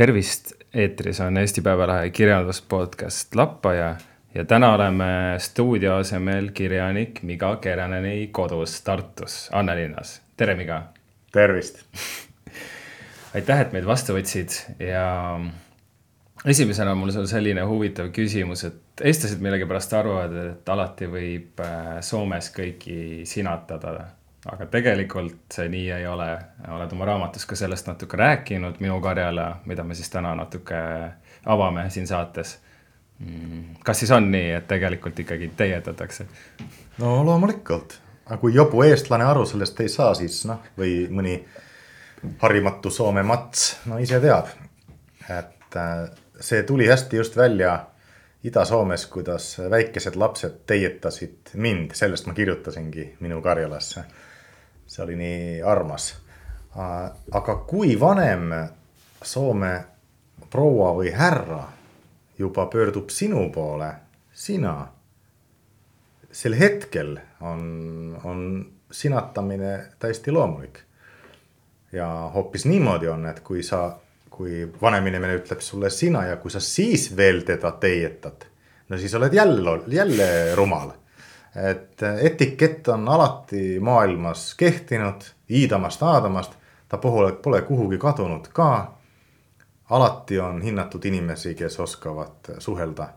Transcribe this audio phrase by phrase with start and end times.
[0.00, 3.96] tervist, eetris on Eesti Päevalehe kirjanduspodcast Lappaja
[4.34, 10.22] ja täna oleme stuudio asemel kirjanik Miga Keraneni kodus Tartus, Annelinnas.
[10.36, 10.82] tere, Miga.
[11.32, 11.82] tervist
[13.34, 15.04] aitäh, et meid vastu võtsid ja
[16.46, 22.48] esimesena mul on selline huvitav küsimus, et eestlased millegipärast arvavad, et alati võib äh, Soomes
[22.56, 23.98] kõiki sinatada
[24.48, 26.28] aga tegelikult see nii ei ole.
[26.68, 30.80] oled oma raamatus ka sellest natuke rääkinud Minu karjale, mida me siis täna natuke
[31.46, 32.58] avame siin saates.
[33.18, 36.26] Mm, kas siis on nii, et tegelikult ikkagi teietatakse?
[36.98, 41.36] no loomulikult, aga kui jobu eestlane aru sellest ei saa, siis noh, või mõni
[42.40, 44.48] harimatu Soome mats, no ise teab.
[45.28, 46.08] et äh,
[46.40, 47.76] see tuli hästi just välja
[48.44, 54.04] Ida-Soomes, kuidas väikesed lapsed teietasid mind, sellest ma kirjutasingi Minu karjalasse
[54.90, 56.16] see oli nii armas.
[57.32, 58.52] aga kui vanem
[59.22, 59.72] Soome
[60.50, 61.60] proua või härra
[62.38, 63.90] juba pöördub sinu poole,
[64.32, 64.72] sina,
[66.32, 68.40] sel hetkel on, on
[68.90, 70.78] sinatamine täiesti loomulik.
[71.92, 73.98] ja hoopis niimoodi on, et kui sa,
[74.30, 78.46] kui vanem inimene ütleb sulle sina ja kui sa siis veel teda teietad,
[78.88, 80.94] no siis oled jälle, jälle rumal
[81.54, 86.52] et etikett on alati maailmas kehtinud, iidamast, aadamast,
[86.88, 88.96] ta pole, pole kuhugi kadunud ka.
[89.90, 93.08] alati on hinnatud inimesi, kes oskavad suhelda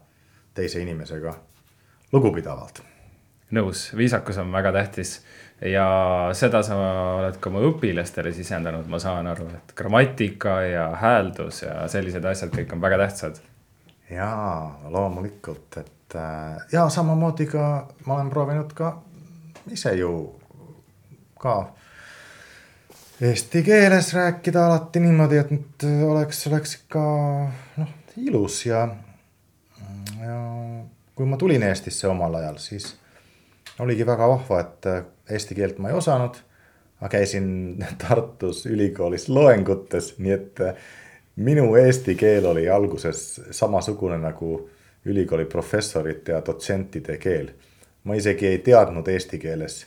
[0.53, 1.33] teise inimesega
[2.11, 2.83] lugupidavalt.
[3.53, 5.21] nõus, viisakus on väga tähtis
[5.61, 5.85] ja
[6.33, 6.77] seda sa
[7.19, 12.53] oled ka oma õpilastele sisendanud, ma saan aru, et grammatika ja hääldus ja sellised asjad
[12.55, 13.41] kõik on väga tähtsad.
[14.09, 15.91] jaa, loomulikult, et
[16.71, 18.93] ja samamoodi ka ma olen proovinud ka
[19.71, 20.11] ise ju
[21.39, 21.73] ka
[23.21, 27.03] eesti keeles rääkida alati niimoodi, et oleks, oleks ikka
[27.77, 28.87] noh, ilus ja,
[30.19, 30.39] ja
[31.15, 32.89] kui ma tulin Eestisse omal ajal, siis
[33.79, 34.89] oligi väga vahva, et
[35.31, 36.35] eesti keelt ma ei osanud.
[37.01, 37.47] ma käisin
[38.07, 40.59] Tartus ülikoolis loengutes, nii et
[41.35, 44.69] minu eesti keel oli alguses samasugune nagu
[45.05, 47.49] ülikooli professorite ja dotsentide keel.
[48.03, 49.85] ma isegi ei teadnud eesti keeles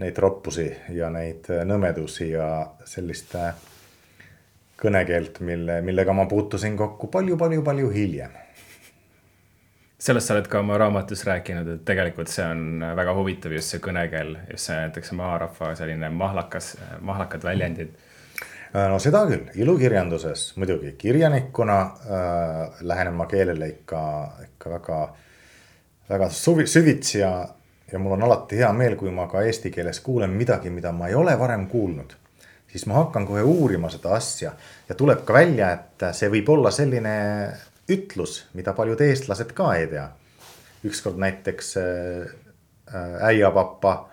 [0.00, 2.46] neid roppusi ja neid nõmedusi ja
[2.84, 3.54] sellist äh,
[4.80, 8.30] kõnekeelt, mille, millega ma puutusin kokku palju-palju-palju hiljem.
[9.98, 13.84] sellest sa oled ka oma raamatus rääkinud, et tegelikult see on väga huvitav just see
[13.84, 18.11] kõnekeel, just see näiteks maarahva selline mahlakas, mahlakad väljendid Äh,
[18.72, 24.02] no seda küll, ilukirjanduses muidugi, kirjanikuna äh, lähenen ma keelele ikka,
[24.46, 25.00] ikka väga,
[26.08, 27.32] väga suvi, süvitsi ja,
[27.92, 31.10] ja mul on alati hea meel, kui ma ka eesti keeles kuulen midagi, mida ma
[31.10, 32.16] ei ole varem kuulnud.
[32.72, 34.54] siis ma hakkan kohe uurima seda asja
[34.88, 37.16] ja tuleb ka välja, et see võib olla selline
[37.92, 40.08] ütlus, mida paljud eestlased ka ei tea.
[40.84, 42.32] ükskord näiteks äh,
[42.94, 44.11] äh äiapapa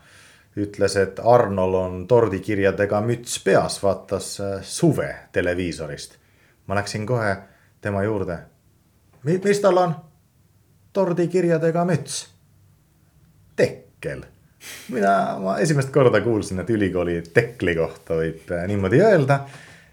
[0.58, 6.18] ütles, et Arnol on tordikirjadega müts peas, vaatas äh, suve televiisorist.
[6.68, 7.38] ma läksin kohe
[7.82, 8.38] tema juurde.
[9.24, 9.96] mis tal on?
[10.94, 12.28] tordikirjadega müts.
[13.56, 14.24] tekkel.
[14.90, 19.46] mina, ma esimest korda kuulsin, et ülikooli tekli kohta võib äh, niimoodi öelda.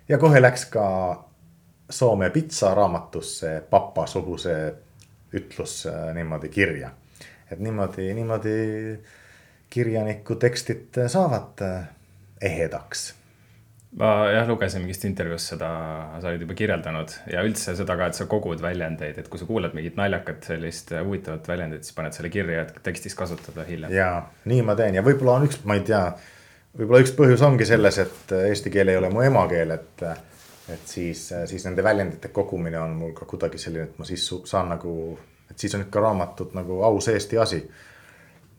[0.08, 0.86] ja kohe läks ka
[1.90, 4.74] Soome pitsaraamatusse papasuguse
[5.32, 6.90] ütlus äh, niimoodi kirja.
[7.50, 8.56] et niimoodi, niimoodi
[9.70, 11.86] kirjaniku tekstid saavad äh,
[12.42, 13.14] ehedaks.
[13.96, 15.68] ma jah, lugesin mingist intervjuust seda,
[16.20, 19.48] sa olid juba kirjeldanud ja üldse seda ka, et sa kogud väljendeid, et kui sa
[19.48, 23.94] kuuled mingit naljakat sellist huvitavat väljendit, siis paned selle kirja, et tekstis kasutada hiljem.
[23.94, 24.10] ja
[24.44, 26.02] nii ma teen ja võib-olla on üks, ma ei tea,
[26.76, 30.08] võib-olla üks põhjus ongi selles, et eesti keel ei ole mu emakeel, et
[30.66, 34.72] et siis, siis nende väljendite kogumine on mul ka kuidagi selline, et ma siis saan
[34.74, 34.92] nagu,
[35.50, 37.60] et siis on ikka raamatut nagu aus Eesti asi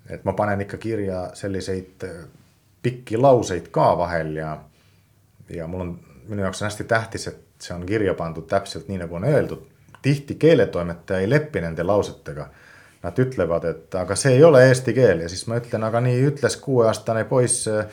[0.10, 2.26] et ma panen ikka kirja selliseid äh,
[2.82, 4.58] pikki lauseid ka vahel ja,
[5.50, 9.02] ja mul on, minu jaoks on hästi tähtis, et see on kirja pandud täpselt nii,
[9.04, 9.66] nagu on öeldud.
[10.02, 12.50] tihti keeletoimetaja ei lepi nende lausetega.
[13.04, 16.22] Nad ütlevad, et aga see ei ole eesti keel ja siis ma ütlen, aga nii
[16.32, 17.86] ütles kuueaastane poiss äh,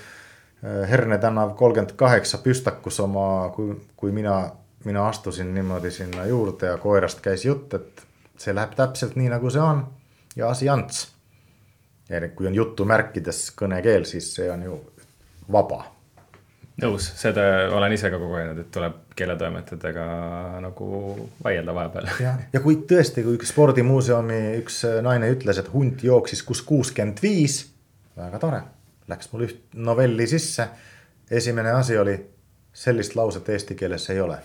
[0.64, 4.38] Herne tänav kolmkümmend kaheksa püstakus oma, kui, kui mina,
[4.84, 8.00] mina astusin niimoodi sinna juurde ja koerast käis jutt, et
[8.40, 9.82] see läheb täpselt nii, nagu see on
[10.36, 11.02] ja asi ants
[12.08, 14.78] ja kui on jutumärkides kõnekeel, siis see on ju
[15.52, 15.84] vaba.
[16.82, 17.42] nõus, seda
[17.72, 20.06] olen ise ka kogenud, et tuleb keeletoimetajatega
[20.64, 20.88] nagu
[21.44, 22.10] vaielda vahepeal.
[22.20, 27.62] ja, ja kui tõesti, kui spordimuuseumi üks naine ütles, et hunt jooksis kus kuuskümmend viis,
[28.16, 28.62] väga tore,
[29.08, 30.68] läks mul üht novelli sisse.
[31.30, 32.18] esimene asi oli,
[32.72, 34.38] sellist lauset eesti keeles ei ole.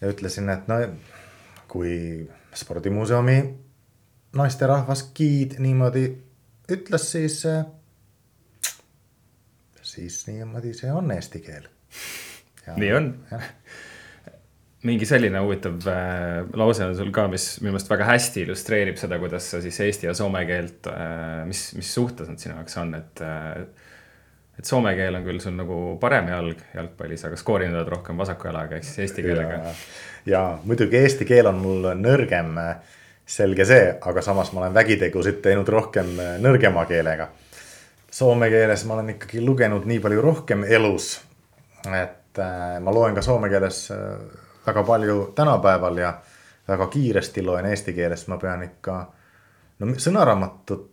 [0.00, 0.80] ja ütlesin, et no
[1.68, 3.36] kui spordimuuseumi
[4.36, 6.31] naisterahvas giid niimoodi
[6.74, 7.38] ütles, siis,
[9.92, 11.70] siis niimoodi see on eesti keel.
[12.76, 13.08] nii on
[14.86, 19.18] mingi selline huvitav äh, lause on sul ka, mis minu meelest väga hästi illustreerib seda,
[19.22, 22.94] kuidas sa siis eesti ja soome keelt äh,, mis, mis suhtes nad sinu jaoks on,
[22.98, 23.62] et äh,
[24.58, 28.76] et soome keel on küll sul nagu parem jalg jalgpallis, aga skoorinad rohkem vasaku jalaga
[28.76, 29.72] ehk siis eesti keelega.
[30.28, 32.52] ja muidugi eesti keel on mul nõrgem,
[33.32, 36.10] selge see, aga samas ma olen vägitegusid teinud rohkem
[36.42, 37.30] nõrgema keelega.
[38.12, 41.14] Soome keeles ma olen ikkagi lugenud nii palju rohkem elus,
[41.88, 44.18] et äh, ma loen ka soome keeles äh,
[44.66, 46.12] väga palju tänapäeval ja
[46.68, 48.98] väga kiiresti loen eesti keeles, ma pean ikka,
[49.80, 50.90] no sõnaraamatut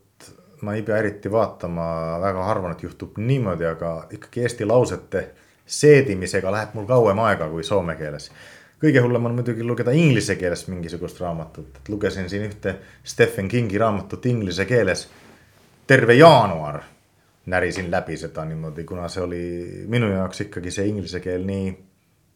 [0.61, 1.89] ma ei pea eriti vaatama,
[2.21, 5.27] väga harva nüüd juhtub niimoodi, aga ikkagi eesti lausete
[5.69, 8.31] seedimisega läheb mul kauem aega kui soome keeles.
[8.81, 13.77] Kõige hullem on muidugi lugeda inglise keeles mingisugust raamatut, et lugesin siin ühte Stephen Kingi
[13.77, 15.09] raamatut inglise keeles.
[15.87, 16.83] terve jaanuar
[17.45, 19.43] närisin läbi seda niimoodi, kuna see oli
[19.87, 21.77] minu jaoks ikkagi see inglise keel nii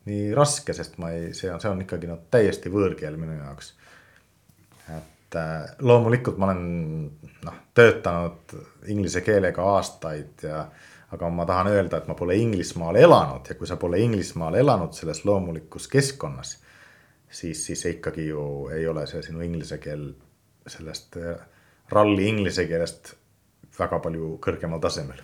[0.06, 3.74] nii raske, sest ma ei, see on, see on ikkagi noh, täiesti võõrkeel minu jaoks.
[4.92, 6.66] et äh, loomulikult ma olen
[7.46, 8.56] noh, töötanud
[8.92, 10.66] inglise keelega aastaid ja
[11.14, 14.96] aga ma tahan öelda, et ma pole Inglismaal elanud ja kui sa pole Inglismaal elanud
[14.98, 16.56] selles loomulikus keskkonnas,
[17.30, 20.10] siis, siis ikkagi ju ei ole see sinu inglise keel
[20.68, 21.36] sellest äh,
[21.92, 23.14] ralli inglise keelest
[23.80, 25.22] väga palju kõrgemal tasemel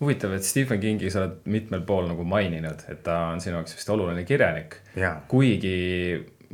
[0.00, 3.76] huvitav, et Stephen Kingi sa oled mitmel pool nagu maininud, et ta on sinu jaoks
[3.78, 4.80] vist oluline kirjanik.
[5.28, 5.76] kuigi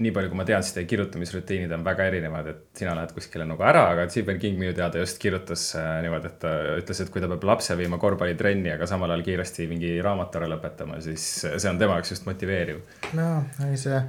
[0.00, 3.47] nii palju, kui ma tean, siis teie kirjutamisrutiinid on väga erinevad, et sina lähed kuskile
[3.49, 7.12] nagu ära, aga Stephen King minu teada just kirjutas äh, niimoodi, et ta ütles, et
[7.12, 11.29] kui ta peab lapse viima korvpallitrenni, aga samal ajal kiiresti mingi raamatu ära lõpetama, siis
[11.44, 12.82] see on tema jaoks just motiveeriv.
[13.19, 13.29] no
[13.69, 14.02] ei, see,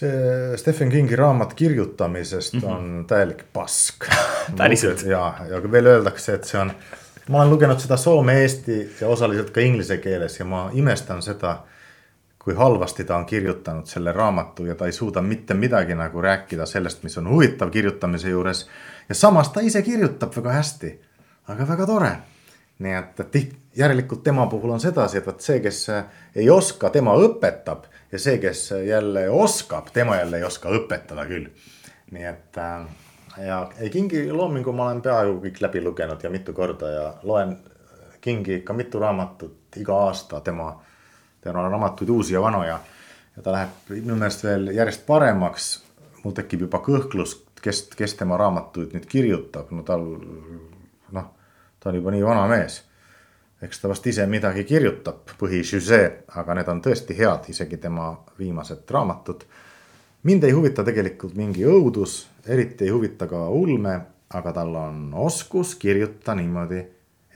[0.00, 2.76] see Stephen Kingi raamat kirjutamisest mm -hmm.
[2.76, 4.08] on täielik pask
[4.58, 5.06] päriselt?
[5.06, 6.72] ja, ja veel öeldakse, et see on
[7.28, 11.58] ma olen lugenud seda soome, eesti ja osaliselt ka inglise keeles ja ma imestan seda,
[12.44, 16.66] kui halvasti ta on kirjutanud selle raamatu ja ta ei suuda mitte midagi nagu rääkida
[16.66, 18.68] sellest, mis on huvitav kirjutamise juures.
[19.08, 21.00] ja samas ta ise kirjutab väga hästi,
[21.48, 22.12] aga väga tore.
[22.78, 25.86] nii et, et tihti, järelikult tema puhul on sedasi, et vot see, kes
[26.34, 31.48] ei oska, tema õpetab ja see, kes jälle oskab, tema jälle ei oska õpetada küll.
[32.10, 32.86] nii et äh,
[33.46, 37.56] ja Kingi loomingu ma olen peaaegu kõik läbi lugenud ja mitu korda ja loen
[38.20, 40.70] Kingi ikka mitu raamatut iga aasta, tema,
[41.44, 42.78] tema raamatuid uusi ja vanu ja.
[43.36, 45.82] ja ta läheb minu meelest veel järjest paremaks.
[46.24, 50.06] mul tekib juba kõhklus, kes, kes tema raamatuid nüüd kirjutab, no tal
[51.12, 51.26] noh,
[51.80, 52.82] ta on juba nii vana mees.
[53.62, 58.90] eks ta vast ise midagi kirjutab, põhisüžee, aga need on tõesti head, isegi tema viimased
[58.90, 59.44] raamatud
[60.24, 63.98] mind ei huvita tegelikult mingi õudus, eriti ei huvita ka ulme,
[64.34, 66.80] aga tal on oskus kirjutada niimoodi,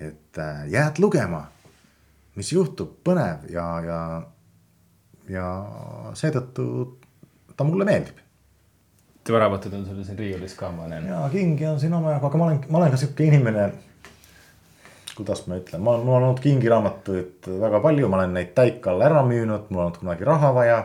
[0.01, 1.45] et äh, jääd lugema,
[2.39, 4.01] mis juhtub, põnev ja, ja,
[5.33, 5.49] ja
[6.19, 6.65] seetõttu
[7.57, 8.25] ta mulle meeldib.
[9.29, 11.11] raamatud on sul siin riiulis ka, ma näen.
[11.11, 13.73] ja Kingi on siin omajagu, aga ma olen, ma olen ka sihuke inimene.
[15.17, 18.55] kuidas ma ütlen, ma olen, mul on olnud Kingi raamatuid väga palju, ma olen neid
[18.55, 20.79] täikal ära müünud, mul on olnud kunagi raha vaja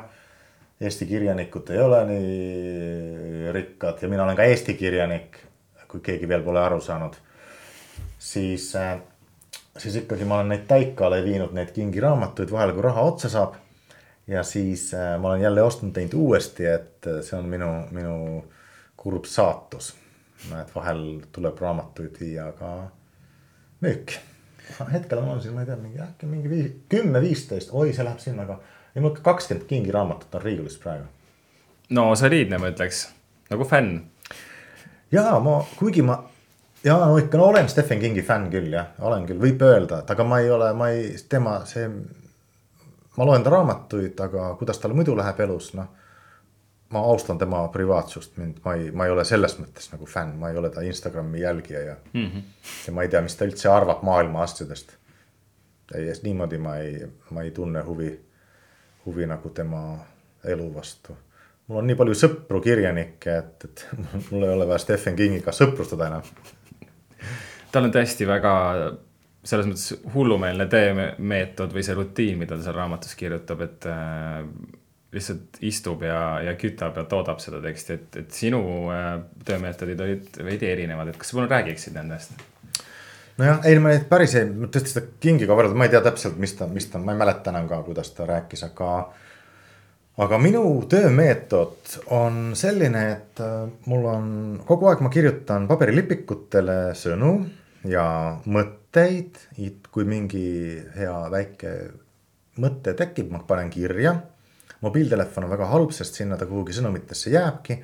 [0.84, 5.38] Eesti kirjanikud ei ole nii rikkad ja mina olen ka Eesti kirjanik,
[5.88, 7.14] kui keegi veel pole aru saanud.
[8.20, 8.98] siis, äh,
[9.78, 13.56] siis ikkagi ma olen neid Taikale viinud, neid Kingi raamatuid vahel, kui raha otsa saab.
[14.28, 18.44] ja siis äh, ma olen jälle ostnud neid uuesti, et äh, see on minu, minu
[18.98, 19.94] kurb saatus.
[20.62, 22.76] et vahel tuleb raamatuid viia ka
[23.82, 24.20] müüki.
[24.94, 28.46] hetkel on siin, ma ei tea, mingi äkki mingi kümme, viisteist, oi, see läheb sinna
[28.46, 28.60] ka
[28.96, 31.06] ja mul kakskümmend kingi raamatut on riiulis praegu.
[31.90, 33.08] no soliidne, ma ütleks,
[33.50, 34.04] nagu fänn.
[35.12, 36.22] ja ma, kuigi ma,
[36.84, 40.14] ja no ikka, no olen Stephen Kingi fänn küll jah, olen küll, võib öelda, et
[40.14, 41.90] aga ma ei ole, ma ei, tema see.
[43.18, 45.88] ma loen ta raamatuid, aga kuidas tal muidu läheb elus, noh.
[46.94, 50.52] ma austan tema privaatsust, mind, ma ei, ma ei ole selles mõttes nagu fänn, ma
[50.52, 52.28] ei ole ta Instagrami jälgija ja mm.
[52.28, 52.44] -hmm.
[52.88, 54.92] ja ma ei tea, mis ta üldse arvab maailma asjadest.
[55.96, 58.12] ei, niimoodi ma ei, ma ei tunne huvi
[59.06, 60.00] huvi nagu tema
[60.44, 61.18] elu vastu.
[61.68, 63.86] mul on nii palju sõpru kirjanikke, et, et
[64.32, 66.28] mul ei ole vaja Stephen Kingiga sõprustada enam.
[67.74, 68.54] Tal on tõesti väga
[69.44, 74.40] selles mõttes hullumeelne teemeetod või see rutiin, mida ta seal raamatus kirjutab, et äh,
[75.14, 78.62] lihtsalt istub ja, ja kütab ja toodab seda teksti, et, et sinu
[78.94, 82.38] äh, töömeetodid olid veidi erinevad, et kas sa palun räägiksid nendest?
[83.38, 86.56] nojah, ei ma neid päris ei, tõesti seda Kingiga võrrelda, ma ei tea täpselt, mis
[86.56, 88.94] ta, mis ta, ma ei mäleta enam ka, kuidas ta rääkis, aga.
[90.24, 94.32] aga minu töömeetod on selline, et äh, mul on
[94.66, 97.34] kogu aeg ma kirjutan paberilipikutele sõnu
[97.88, 98.06] ja
[98.46, 99.40] mõtteid,
[99.92, 100.46] kui mingi
[100.96, 101.74] hea väike
[102.64, 104.16] mõte tekib, ma panen kirja.
[104.84, 107.84] mobiiltelefon on väga halb, sest sinna ta kuhugi sõnumitesse jääbki.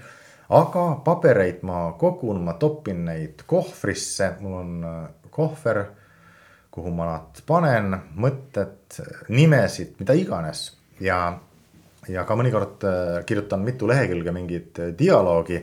[0.50, 5.86] aga pabereid ma kogun, ma topin neid kohvrisse, mul on äh, kohver,
[6.72, 8.98] kuhu ma nad panen, mõtted,
[9.30, 11.38] nimesid, mida iganes ja,
[12.08, 15.62] ja ka mõnikord äh, kirjutan mitu lehekülge mingit äh, dialoogi.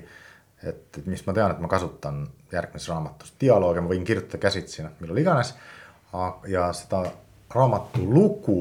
[0.62, 5.00] et, mis ma tean, et ma kasutan järgmises raamatus, dialoogi ma võin kirjutada käsitsi, noh
[5.00, 5.54] millal iganes.
[6.48, 7.02] ja seda
[7.54, 8.60] raamatu lugu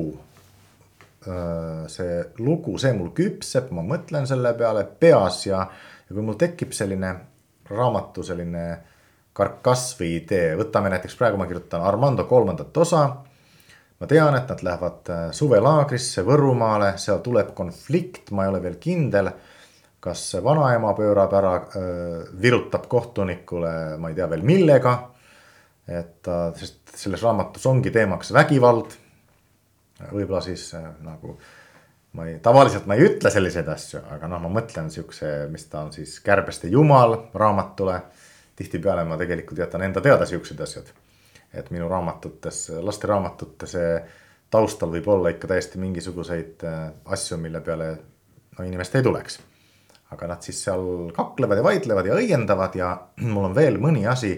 [1.89, 5.63] see lugu, see mul küpseb, ma mõtlen selle peale peas ja,
[6.05, 7.13] ja kui mul tekib selline
[7.69, 8.65] raamatu selline
[9.35, 13.07] karkass või idee, võtame näiteks praegu ma kirjutan Armando kolmandat osa.
[13.99, 18.75] ma tean, et nad lähevad äh, suvelaagrisse Võrumaale, seal tuleb konflikt, ma ei ole veel
[18.79, 19.31] kindel.
[20.05, 21.53] Kas vanaema pöörab ära,
[22.41, 24.93] virutab kohtunikule, ma ei tea veel millega.
[25.85, 28.93] et sest selles raamatus ongi teemaks vägivald
[30.11, 31.37] võib-olla siis äh, nagu
[32.15, 35.85] ma ei, tavaliselt ma ei ütle selliseid asju, aga noh, ma mõtlen siukse, mis ta
[35.85, 38.01] on siis Kärbeste jumal raamatule.
[38.55, 40.91] tihtipeale ma tegelikult jätan enda teada siuksed asjad.
[41.53, 43.99] et minu raamatutes, lasteraamatute see
[44.51, 47.97] taustal võib olla ikka täiesti mingisuguseid äh, asju, mille peale
[48.57, 49.39] no inimest ei tuleks.
[50.13, 52.91] Aga nad siis seal kaklevad ja vaidlevad ja õiendavad ja
[53.33, 54.35] mul on veel mõni asi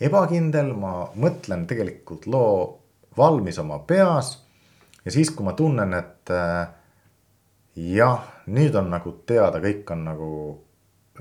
[0.00, 2.56] ebakindel, ma mõtlen tegelikult loo
[3.16, 4.34] valmis oma peas
[5.04, 6.66] ja siis, kui ma tunnen, et äh,
[7.76, 10.30] jah, nüüd on nagu teada, kõik on nagu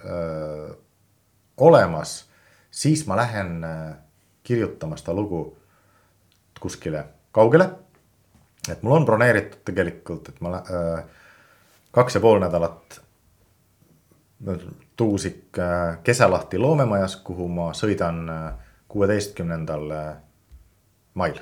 [0.02, 0.74] öö, äh,
[1.64, 2.18] olemas,
[2.72, 3.94] siis ma lähen äh,
[4.44, 5.46] kirjutama seda lugu
[6.60, 7.70] kuskile kaugele.
[8.72, 11.02] et mul on broneeritud tegelikult, et ma öö,
[11.94, 13.05] kaks ja pool nädalat
[14.96, 18.26] Tuusik äh, Keselahti loomemajas, kuhu ma sõidan
[18.88, 19.94] kuueteistkümnendal
[21.16, 21.40] mail.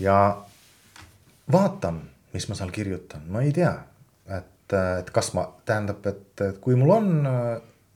[0.00, 0.16] ja
[1.52, 2.00] vaatan,
[2.32, 3.72] mis ma seal kirjutan, ma ei tea,
[4.36, 7.50] et, et kas ma, tähendab, et kui mul on äh,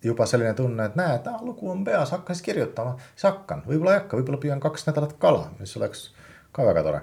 [0.04, 4.02] juba selline tunne, et näed, lugu on peas, hakka siis kirjutama, siis hakkan, võib-olla ei
[4.02, 6.08] hakka, võib-olla püüan kaks nädalat kala, mis oleks
[6.52, 7.02] ka väga tore.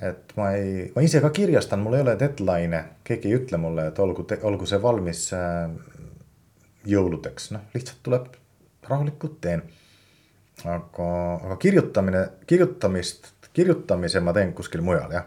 [0.00, 3.90] Et ma ei, ma ise ka kirjastan, mul ei ole deadline'e, keegi ei ütle mulle,
[3.90, 5.66] et olgu, olgu see valmis äh,
[6.88, 8.30] jõuludeks, noh, lihtsalt tuleb
[8.88, 9.62] rahulikult teen.
[10.64, 11.10] aga,
[11.46, 15.26] aga kirjutamine, kirjutamist kirjutamise ma teen kuskil mujal, jah.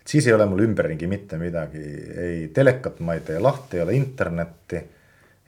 [0.00, 1.84] et siis ei ole mul ümberringi mitte midagi,
[2.26, 4.82] ei telekat ma ei tee lahti, ei ole internetti.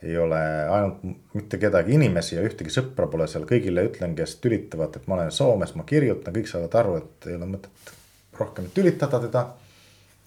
[0.07, 0.39] ei ole
[0.71, 0.99] ainult
[1.35, 5.33] mitte kedagi inimesi ja ühtegi sõpra pole seal, kõigile ütlen, kes tülitavad, et ma olen
[5.33, 7.96] Soomes, ma kirjutan, kõik saavad aru, et ei ole mõtet
[8.40, 9.47] rohkem tülitada teda.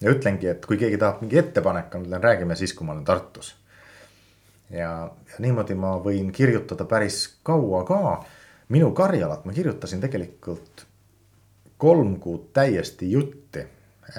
[0.00, 3.04] ja ütlengi, et kui keegi tahab mingi ettepaneku, ma ütlen, räägime siis, kui ma olen
[3.04, 3.54] Tartus.
[4.70, 8.00] ja, ja niimoodi ma võin kirjutada päris kaua ka
[8.70, 10.86] minu Karjalat ma kirjutasin tegelikult
[11.80, 13.66] kolm kuud täiesti jutti.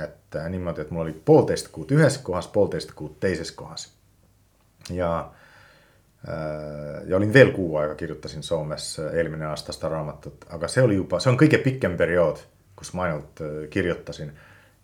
[0.04, 3.90] et äh, niimoodi, et mul oli poolteist kuud ühes kohas, poolteist kuud teises kohas.
[4.90, 5.32] ja
[6.28, 10.84] äh,, ja olin veel kuu aega, kirjutasin Soomes äh, eelmine aasta seda raamatut, aga see
[10.84, 12.40] oli juba, see on kõige pikem periood,
[12.82, 14.34] kus ma ainult äh, kirjutasin.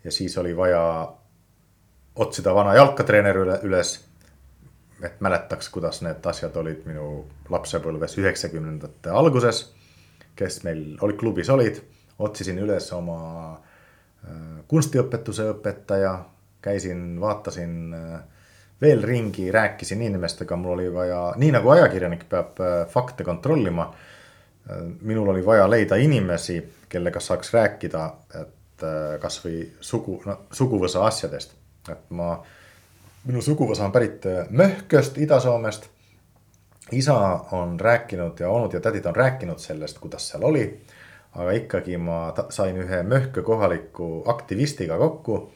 [0.04, 0.84] ja siis oli vaja
[2.16, 3.98] otsida vana jalkatreener üle, üles
[5.04, 9.68] et mäletaks, kuidas need asjad olid minu lapsepõlves üheksakümnendate alguses.
[10.38, 11.82] kes meil olid klubis olid
[12.20, 13.20] otsisin üles oma
[13.54, 16.14] äh, kunstiõpetuse õpetaja,
[16.62, 18.20] käisin, vaatasin äh,
[18.82, 23.92] veel ringi, rääkisin inimestega, mul oli vaja, nii nagu ajakirjanik peab äh, fakte kontrollima.
[25.02, 26.58] Minul oli vaja leida inimesi,
[26.90, 28.06] kellega saaks rääkida,
[28.42, 28.86] et
[29.22, 31.54] kasvõi sugu, no suguvõsa asjadest,
[31.90, 32.36] et ma.
[33.28, 35.88] minu suguvõsa on pärit Möhköst, Ida-Soomest.
[36.92, 37.16] isa
[37.52, 40.68] on rääkinud ja onud ja tädid on rääkinud sellest, kuidas seal oli
[41.38, 45.52] aga ikkagi ma sain ühe Möhkö kohaliku aktivistiga kokku.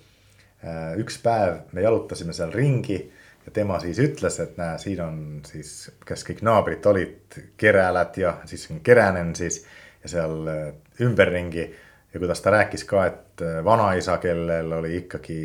[0.61, 2.99] Äh, üks päev me jalutasime seal ringi
[3.45, 8.35] ja tema siis ütles, et näe, siin on siis, kes kõik naabrid olid, Kerälad ja
[8.45, 9.63] siis Keränen siis
[10.03, 11.71] ja seal äh, ümberringi.
[12.13, 15.41] ja kuidas ta rääkis ka, et äh, vanaisa, kellel oli ikkagi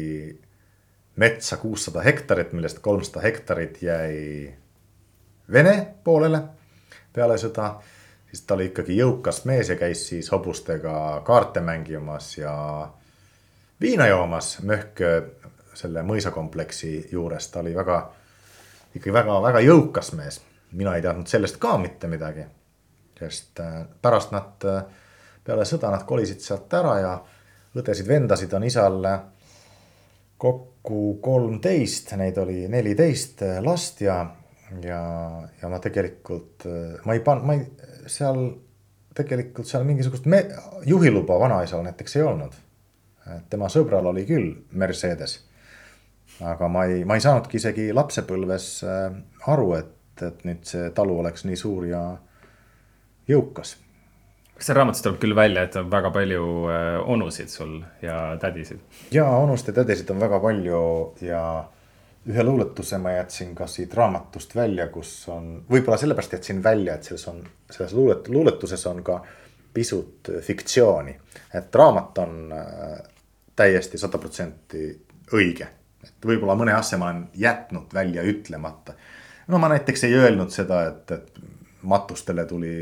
[1.16, 4.54] metsa kuussada hektarit, millest kolmsada hektarit jäi
[5.52, 6.40] Vene poolele
[7.14, 7.76] peale sõda
[8.36, 12.54] siis ta oli ikkagi jõukas mees ja käis siis hobustega kaarte mängimas ja
[13.80, 15.00] viina joomas Möhk
[15.76, 18.00] selle mõisakompleksi juures, ta oli väga,
[18.94, 20.40] ikkagi väga-väga jõukas mees.
[20.72, 22.46] mina ei teadnud sellest ka mitte midagi.
[23.18, 24.84] sest äh, pärast nad, äh,
[25.44, 27.18] peale sõda nad kolisid sealt ära ja
[27.76, 29.02] õdesid-vendasid on isal
[30.38, 34.20] kokku kokku kolmteist, neid oli neliteist last ja,
[34.82, 35.00] ja,
[35.62, 36.66] ja ma tegelikult,
[37.04, 37.64] ma ei pannud, ma ei,
[38.06, 38.38] seal
[39.16, 40.44] tegelikult seal mingisugust me,
[40.86, 42.54] juhiluba vanaisal näiteks ei olnud.
[43.50, 45.40] tema sõbral oli küll Mercedes.
[46.44, 49.08] Aga ma ei, ma ei saanudki isegi lapsepõlves äh,
[49.52, 52.02] aru, et, et nüüd see talu oleks nii suur ja
[53.28, 53.76] jõukas
[54.56, 58.80] kas seal raamatus tuleb küll välja, et on väga palju äh, onusid sul ja tädisid?
[59.12, 60.82] ja onusid ja tädisid on väga palju
[61.24, 61.42] ja
[62.26, 67.06] ühe luuletuse ma jätsin ka siit raamatust välja, kus on, võib-olla sellepärast jätsin välja, et
[67.06, 69.20] selles on, selles luulet-, luuletuses on ka
[69.76, 71.16] pisut fiktsiooni.
[71.54, 72.96] et raamat on äh,
[73.56, 74.88] täiesti sada protsenti
[75.32, 75.68] õige.
[76.06, 78.94] Et võib-olla mõne asja ma olen jätnud välja ütlemata.
[79.48, 81.38] no ma näiteks ei öelnud seda, et, et
[81.86, 82.72] matustele tuli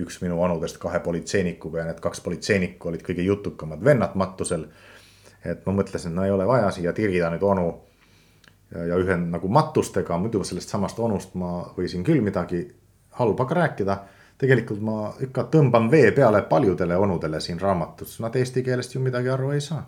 [0.00, 4.66] üks minu onudest kahe politseinikuga ja need kaks politseinikku olid kõige jutukamad vennad matusel.
[5.44, 7.66] et ma mõtlesin, no ei ole vaja siia tirida nüüd onu
[8.74, 12.66] ja, ja ühe nagu matustega, muidu sellest samast onust ma võisin küll midagi
[13.20, 13.98] halba ka rääkida.
[14.38, 19.28] tegelikult ma ikka tõmban vee peale paljudele onudele siin raamatus, nad eesti keelest ju midagi
[19.28, 19.82] aru ei saa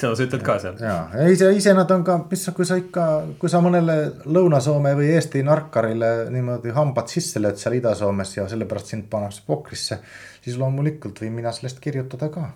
[0.00, 0.78] seda sa ütled ka seal?
[0.82, 0.96] ja,
[1.32, 3.04] ise, ise nad on ka, mis kui sa ikka,
[3.40, 8.94] kui sa mõnele Lõuna-Soome või Eesti narkarile niimoodi hambad sisse lööd seal Ida-Soomes ja sellepärast
[8.94, 10.00] sind pannakse pokrisse.
[10.44, 12.50] siis loomulikult võin mina sellest kirjutada ka.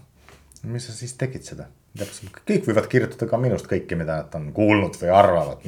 [0.65, 1.69] mis sa siis tegid seda?
[1.99, 5.65] täpselt, kõik võivad kirjutada ka minust kõike, mida nad on kuulnud või arvavad,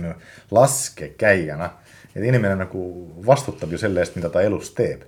[0.55, 1.75] laske käia, noh.
[2.15, 2.85] et inimene nagu
[3.27, 5.05] vastutab ju selle eest, mida ta elus teeb.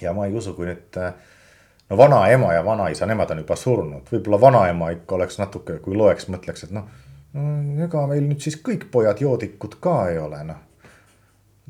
[0.00, 1.12] ja ma ei usu, kui nüüd äh,
[1.90, 6.28] no vanaema ja vanaisa, nemad on juba surnud, võib-olla vanaema ikka oleks natuke, kui loeks,
[6.32, 6.86] mõtleks, et noh.
[7.84, 10.62] ega meil nüüd siis kõik pojad joodikud ka ei ole, noh.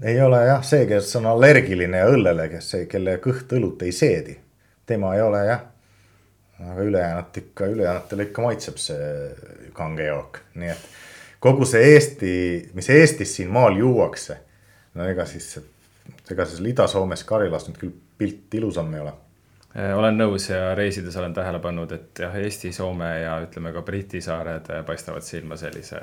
[0.02, 4.38] ei ole jah, see, kes on allergiline õllele, kes, kelle kõht õlut ei seedi.
[4.87, 5.64] tema ei ole jah.
[6.61, 10.88] aga ülejäänut ikka, ülejäänutele ikka maitseb see kange jook, nii et
[11.40, 12.33] kogu see Eesti,
[12.74, 14.38] mis Eestis siin maal juuakse.
[14.94, 15.59] no ega siis,
[16.31, 19.12] ega siis Ida-Soomes Karilas nüüd küll pilt ilusam ei ole
[19.76, 24.22] olen nõus ja reisides olen tähele pannud, et jah, Eesti, Soome ja ütleme ka Briti
[24.24, 26.00] saared äh, paistavad silma sellise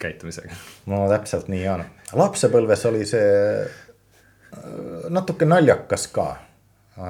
[0.00, 0.56] käitumisega.
[0.86, 1.84] no täpselt nii on.
[2.16, 3.28] lapsepõlves oli see
[3.60, 4.62] äh,
[5.12, 6.28] natuke naljakas ka.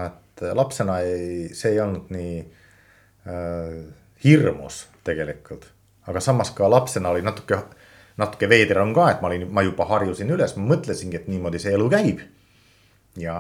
[0.07, 3.73] et lapsena ei, see ei olnud nii äh,
[4.25, 5.71] hirmus tegelikult.
[6.07, 7.63] aga samas ka lapsena oli natuke,
[8.17, 11.63] natuke veider on ka, et ma olin, ma juba harjusin üles, ma mõtlesingi, et niimoodi
[11.63, 12.27] see elu käib.
[13.17, 13.39] ja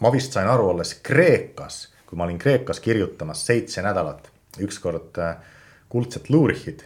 [0.00, 4.30] ma vist sain aru, olles Kreekas, kui ma olin Kreekas kirjutamas seitse nädalat,
[4.60, 5.36] ükskord äh,
[5.88, 6.84] kuldset luurihid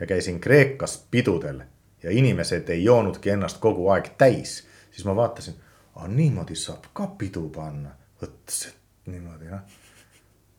[0.00, 1.62] ja käisin Kreekas pidudel
[2.02, 5.54] ja inimesed ei joonudki ennast kogu aeg täis, siis ma vaatasin,
[6.08, 7.90] niimoodi saab ka pidu panna,
[8.22, 8.56] vot
[9.06, 9.60] niimoodi noh.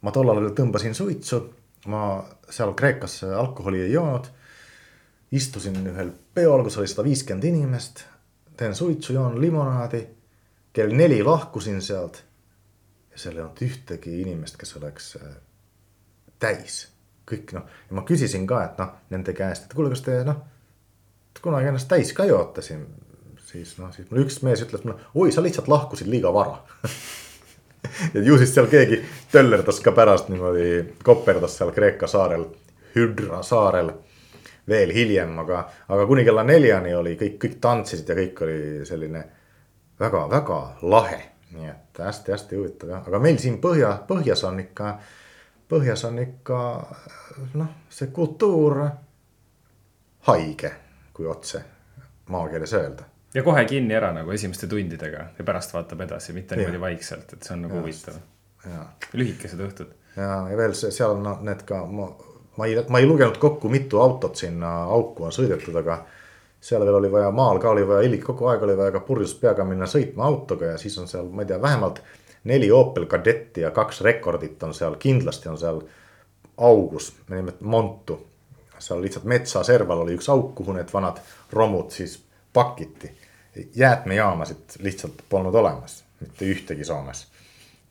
[0.02, 1.42] ma tollal veel tõmbasin suitsu,
[1.88, 4.28] ma seal Kreekas alkoholi ei joonud.
[5.32, 8.04] istusin ühel peol, kus oli sada viiskümmend inimest,
[8.58, 10.08] teen suitsu, joon limonaadi
[10.74, 12.24] kell neli lahkusin sealt.
[13.12, 15.34] ja seal ei olnud ühtegi inimest, kes oleks äh,
[16.40, 16.86] täis,
[17.28, 20.40] kõik noh, ja ma küsisin ka, et noh, nende käest, et kuule, kas te noh.
[21.42, 22.86] kunagi ennast täis ka joote siin,
[23.52, 26.62] siis noh, siis mul üks mees ütles mulle, oi, sa lihtsalt lahkusid liiga vara
[28.14, 32.48] ja ju siis seal keegi töllerdas ka pärast niimoodi, koperdas seal Kreeka saarel,
[32.96, 33.92] Hydra saarel
[34.68, 39.24] veel hiljem, aga, aga kuni kella neljani oli kõik, kõik tantsisid ja kõik oli selline
[40.02, 41.22] väga-väga lahe,
[41.56, 44.96] nii et hästi-hästi huvitav jah, aga meil siin põhja, põhjas on ikka,
[45.72, 46.60] põhjas on ikka
[47.60, 48.82] noh, see kultuur
[50.28, 50.74] haige,
[51.14, 51.64] kui otse
[52.32, 53.04] maakeeles öelda.
[53.34, 57.44] ja kohe kinni ära nagu esimeste tundidega ja pärast vaatab edasi, mitte niimoodi vaikselt, et
[57.44, 58.18] see on nagu huvitav.
[59.14, 59.94] lühikesed õhtud.
[60.16, 62.10] ja, ja veel see, seal noh, need ka, ma,
[62.58, 66.04] ma ei, ma ei lugenud kokku, mitu autot sinna auku on sõidetud, aga
[66.62, 69.66] seal veel oli vaja, maal ka oli vaja, kogu aeg oli vaja ka purjus peaga
[69.66, 72.02] minna sõitma autoga ja siis on seal, ma ei tea, vähemalt
[72.50, 75.82] neli Opel Kadetti ja kaks rekordit on seal, kindlasti on seal
[76.58, 78.20] augus, me nimetame Montu.
[78.82, 81.20] seal lihtsalt metsaserval oli üks auk, kuhu need vanad
[81.54, 82.20] romud siis
[82.54, 83.12] pakiti.
[83.76, 87.28] jäätmejaamasid lihtsalt polnud olemas, mitte ühtegi Soomes.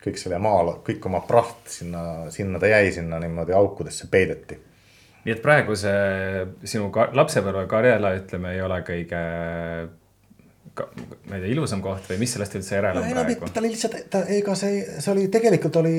[0.00, 4.69] kõik selle maal, kõik oma praht sinna, sinna ta jäi, sinna niimoodi aukudesse peideti
[5.30, 9.20] nii et praegu see sinu lapsepõlve Karjala, ütleme, ei ole kõige
[10.80, 13.50] ma ei tea, ilusam koht või mis sellest üldse järele on praegu?
[13.52, 15.94] ta oli lihtsalt, ta, ega see, see oli tegelikult oli,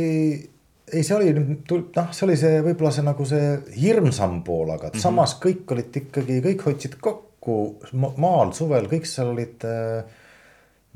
[0.91, 4.89] ei, see oli nüüd, noh, see oli see, võib-olla see nagu see hirmsam pool, aga
[4.89, 5.06] mm -hmm.
[5.06, 7.60] samas kõik olid ikkagi, kõik hoidsid kokku
[7.94, 10.20] maal suvel, kõik seal olid äh,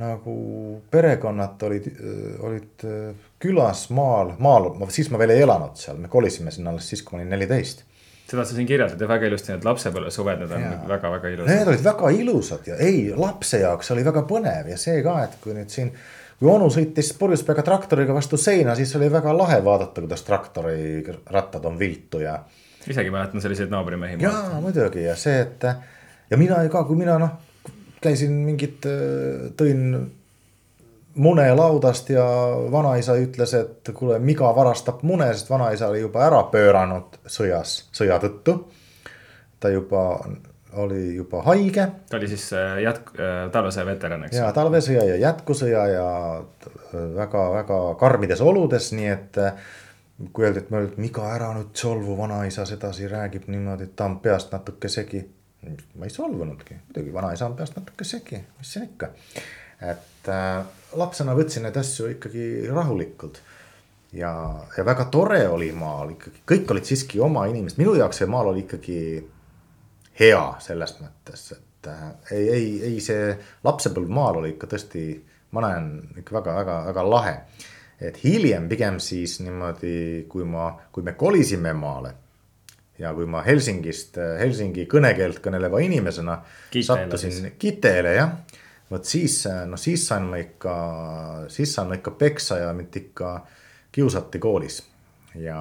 [0.01, 0.37] nagu
[0.91, 1.91] perekonnad olid,
[2.43, 2.87] olid
[3.39, 7.15] külas maal, maal, siis ma veel ei elanud seal, me kolisime sinna alles siis, kui
[7.15, 7.85] ma olin neliteist
[8.25, 11.51] seda sa siin kirjeldad ju väga ilusti, need lapsepõlvesuved, need on väga-väga ilusad.
[11.51, 15.37] Need olid väga ilusad ja ei, lapse jaoks oli väga põnev ja see ka, et
[15.43, 15.91] kui nüüd siin.
[16.39, 21.65] kui onu sõitis purjuspeaga traktoriga vastu seina, siis oli väga lahe vaadata, kuidas traktori rattad
[21.65, 22.39] on viltu ja.
[22.87, 24.17] isegi mäletan selliseid naabrimehi.
[24.21, 25.69] jaa, muidugi ja see, et
[26.29, 27.37] ja mina ka, kui mina noh,
[28.01, 28.85] käisin mingit,
[29.57, 29.85] tõin
[31.15, 32.25] mune laudast ja
[32.71, 38.19] vanaisa ütles, et kuule, miga varastab mune, sest vanaisa oli juba ära pööranud sõjas, sõja
[38.23, 38.59] tõttu.
[39.59, 40.03] ta juba
[40.75, 41.87] oli juba haige.
[42.09, 44.37] ta oli siis äh, jätk-, äh, talvesõja veteran, eks.
[44.37, 46.07] ja talvesõja ja jätkusõja ja
[47.15, 49.41] väga-väga karmides oludes, nii et.
[50.31, 54.19] kui öeldi, et ma, miga ära nüüd solvu, vanaisa sedasi räägib niimoodi, et ta on
[54.23, 55.25] peast natuke segi.
[55.95, 59.09] ma ei solvunudki, muidugi vanaisa on peast natuke segi, mis siin ikka.
[59.81, 60.65] et äh,
[60.97, 63.41] lapsena võtsin neid asju ikkagi rahulikult.
[64.15, 64.31] ja,
[64.77, 68.53] ja väga tore oli maal ikkagi, kõik olid siiski oma inimesed, minu jaoks see maal
[68.53, 68.99] oli ikkagi
[70.19, 73.33] hea selles mõttes, et äh, ei, ei, ei see
[73.67, 75.07] lapsepõlv maal oli ikka tõesti,
[75.55, 75.89] ma näen
[76.21, 77.37] ikka väga-väga-väga lahe.
[77.99, 82.11] et hiljem pigem siis niimoodi, kui ma, kui me kolisime maale
[82.99, 87.53] ja kui ma Helsingist, Helsingi kõnekeelt kõneleva inimesena Kiteele sattusin siis.
[87.59, 88.35] Kiteele jah
[88.91, 90.75] vot siis, no siis sain ma ikka,
[91.47, 93.35] siis sain ma ikka peksa ja mind ikka
[93.91, 94.83] kiusati koolis
[95.35, 95.59] ja.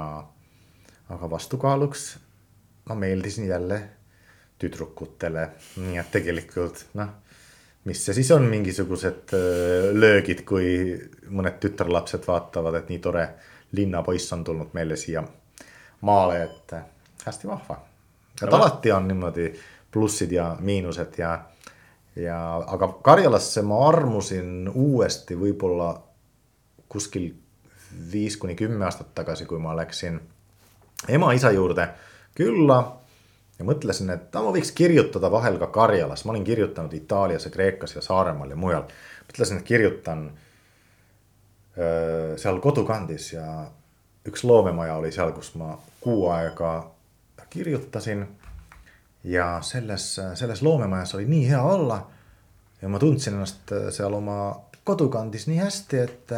[1.09, 2.07] aga vastukaaluks
[2.89, 3.83] ma meeldisin jälle
[4.59, 7.21] tüdrukutele, nii et tegelikult noh
[7.85, 9.35] mis see siis on, mingisugused
[9.93, 10.69] löögid, kui
[11.29, 13.27] mõned tütarlapsed vaatavad, et nii tore
[13.77, 15.25] linnapoiss on tulnud meile siia
[16.05, 16.85] maale, et äh,
[17.27, 17.79] hästi vahva.
[18.43, 19.53] et alati on niimoodi
[19.93, 21.39] plussid ja miinused ja
[22.16, 25.94] ja, aga Karjalasse ma armusin uuesti võib-olla
[26.88, 27.33] kuskil
[28.12, 30.20] viis kuni kümme aastat tagasi, kui ma läksin
[31.09, 31.88] ema-isa juurde
[32.35, 32.96] külla.
[33.59, 37.94] ja mõtlesin, et ma võiks kirjutada vahel ka Karjalas, ma olin kirjutanud Itaalias ja Kreekas
[37.94, 38.88] ja Saaremaal ja mujal.
[39.29, 40.31] mõtlesin, et kirjutan
[41.79, 43.66] öö, seal kodukandis ja
[44.27, 46.90] üks loomemaja oli seal, kus ma kuu aega
[47.55, 48.27] kirjutasin
[49.25, 52.07] ja selles, selles loomemajas oli nii hea olla.
[52.83, 56.33] ja ma tundsin ennast seal oma kodukandis nii hästi, et,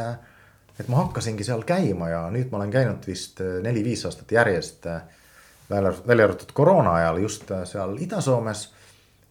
[0.80, 4.86] et ma hakkasingi seal käima ja nüüd ma olen käinud vist neli-viis aastat järjest.
[5.70, 8.68] välja, välja arvatud koroona ajal just seal Ida-Soomes.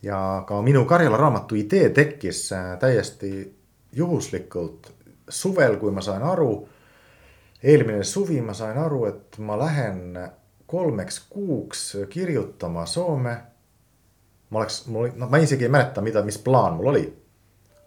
[0.01, 3.55] ja ka minu Karjala raamatu idee tekkis täiesti
[3.91, 4.91] juhuslikult
[5.29, 6.67] suvel, kui ma sain aru.
[7.63, 10.17] eelmine suvi ma sain aru, et ma lähen
[10.67, 13.37] kolmeks kuuks kirjutama Soome.
[14.49, 17.05] ma oleks, mul, noh, ma isegi ei mäleta, mida, mis plaan mul oli.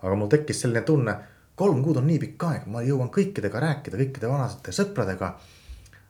[0.03, 1.15] aga mul tekkis selline tunne,
[1.55, 5.35] kolm kuud on nii pikk aeg, ma jõuan kõikidega rääkida, kõikide vanade sõpradega.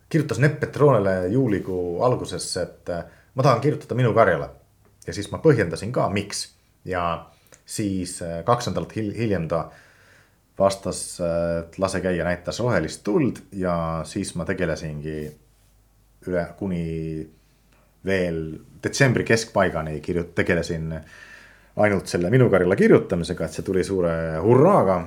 [0.09, 3.05] kirjutasin Epp Petronele juulikuu alguses, et äh,
[3.35, 4.51] ma tahan kirjutada minu karjale.
[5.07, 6.49] ja siis ma põhjendasin ka, miks
[6.85, 7.27] ja
[7.67, 9.71] siis äh, kaks nädalat hiljem ta
[10.59, 15.31] vastas, äh, et lase käia, näitas rohelist tuld ja siis ma tegelesingi
[16.27, 16.85] üle kuni
[18.07, 18.43] veel
[18.83, 20.93] detsembri keskpaigani kirjut-, tegelesin
[21.79, 24.99] ainult selle minu karjala kirjutamisega, et see tuli suure hurraaga.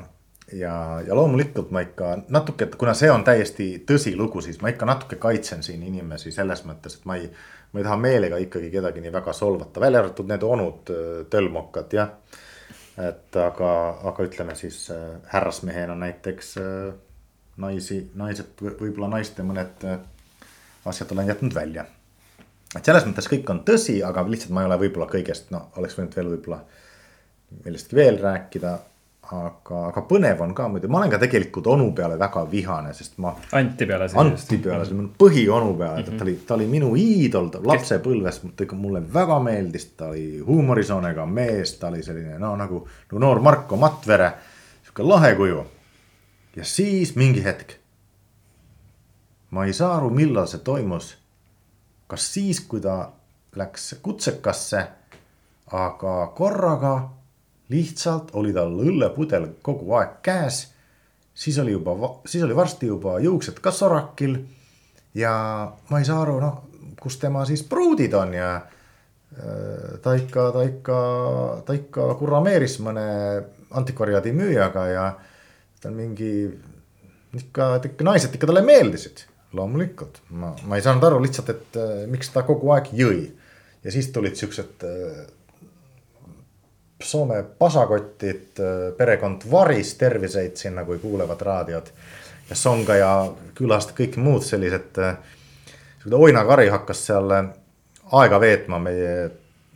[0.51, 0.73] ja,
[1.07, 5.63] ja loomulikult ma ikka natuke, kuna see on täiesti tõsilugu, siis ma ikka natuke kaitsen
[5.63, 7.29] siin inimesi selles mõttes, et ma ei.
[7.71, 10.89] ma ei taha meelega ikkagi kedagi nii väga solvata, välja arvatud need onud
[11.31, 12.09] tölmokad, jah.
[12.99, 13.69] et aga,
[14.11, 14.89] aga ütleme siis
[15.31, 16.57] härrasmehena näiteks
[17.57, 19.87] naisi, naised, võib-olla naiste mõned
[20.85, 21.85] asjad olen jätnud välja.
[22.75, 25.97] et selles mõttes kõik on tõsi, aga lihtsalt ma ei ole võib-olla kõigest, no oleks
[25.97, 26.61] võinud veel võib-olla
[27.65, 28.77] millestki veel rääkida.
[29.31, 33.13] aga, aga põnev on ka muidu, ma olen ka tegelikult onu peale väga vihane, sest
[33.23, 33.31] ma.
[33.55, 34.09] Anti peale.
[34.19, 36.17] Anti peale, see on põhionu peale mm, -hmm.
[36.17, 38.41] ta oli, ta oli minu iidol lapsepõlves,
[38.73, 43.77] mulle väga meeldis, ta oli huumorisoonega mees, ta oli selline no nagu no, noor Marko
[43.77, 44.31] Matvere,
[44.83, 45.65] sihuke lahe kuju.
[46.55, 47.80] ja siis mingi hetk
[49.51, 51.15] ma ei saa aru, millal see toimus.
[52.07, 53.11] kas siis, kui ta
[53.55, 54.81] läks kutsekasse,
[55.71, 56.95] aga korraga
[57.71, 60.65] lihtsalt oli tal õllepudel kogu aeg käes.
[61.33, 64.39] siis oli juba, siis oli varsti juba juuksed ka sorakil.
[65.15, 65.33] ja
[65.89, 66.61] ma ei saa aru, noh,
[67.01, 70.99] kus tema siis pruudid on ja äh, ta ikka, ta ikka,
[71.65, 73.07] ta ikka kurameeris mõne
[73.71, 75.05] antikvariaadi müüjaga ja
[75.81, 76.31] ta on mingi
[77.39, 81.93] ikka, ikka naised ikka talle meeldisid loomulikult, ma, ma ei saanud aru lihtsalt, et äh,
[82.11, 83.21] miks ta kogu aeg jõi.
[83.83, 85.21] ja siis tulid siuksed äh,
[87.01, 91.93] Soome pasakotid äh,, perekond Varis, terviseid sinna, kui kuulevad raadiot.
[92.49, 93.11] ja Songa ja
[93.57, 95.17] külast kõik muud sellised äh,.
[96.13, 97.49] Oina Kari hakkas seal äh,
[98.11, 99.31] aega veetma meie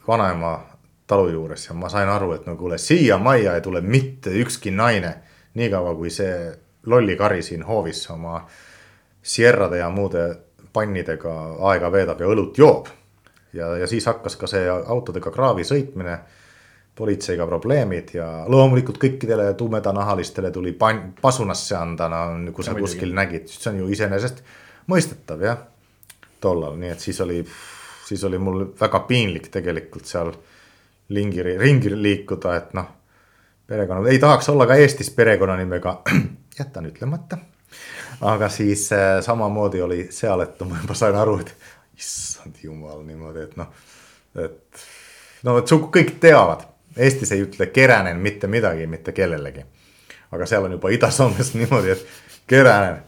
[0.08, 0.60] vanaema
[1.08, 4.72] talu juures ja ma sain aru, et no kuule, siia majja ei tule mitte ükski
[4.72, 5.16] naine.
[5.56, 6.52] niikaua kui see
[6.86, 8.42] lollikari siin hoovis oma
[9.26, 10.28] sierrade ja muude
[10.74, 11.34] pannidega
[11.72, 12.88] aega veedab ja õlut joob.
[13.54, 16.20] ja, ja siis hakkas ka see autodega kraavi sõitmine
[16.96, 23.50] politseiga probleemid ja loomulikult kõikidele tumedanahalistele tuli pan-, pasunasse anda, no kui sa kuskil nägid,
[23.52, 24.44] see on ju iseenesest
[24.92, 25.64] mõistetav jah.
[26.40, 27.40] tollal, nii et siis oli,
[28.06, 30.32] siis oli mul väga piinlik tegelikult seal
[31.16, 32.88] lingi, ringi liikuda, et noh.
[33.68, 36.02] perekonna, ei tahaks olla ka Eestis perekonnanimega,
[36.60, 37.38] jätan ütlemata.
[38.22, 41.56] Aga siis äh, samamoodi oli seal, et ma sain aru, et
[41.98, 43.68] issand jumal niimoodi, et noh,
[44.44, 44.86] et
[45.44, 49.66] no et su kõik teavad Eestis ei ütle Keränen mitte midagi mitte kellelegi.
[50.32, 52.06] aga seal on juba Ida-Soomes niimoodi, et
[52.48, 53.02] Keränen,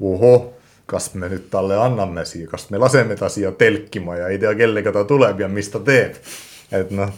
[0.00, 0.52] ohoh,
[0.86, 4.54] kas me nüüd talle anname siia, kas me laseme ta siia telkima ja ei tea,
[4.54, 6.16] kellega ta tuleb ja mis ta teeb.
[6.72, 7.12] et noh,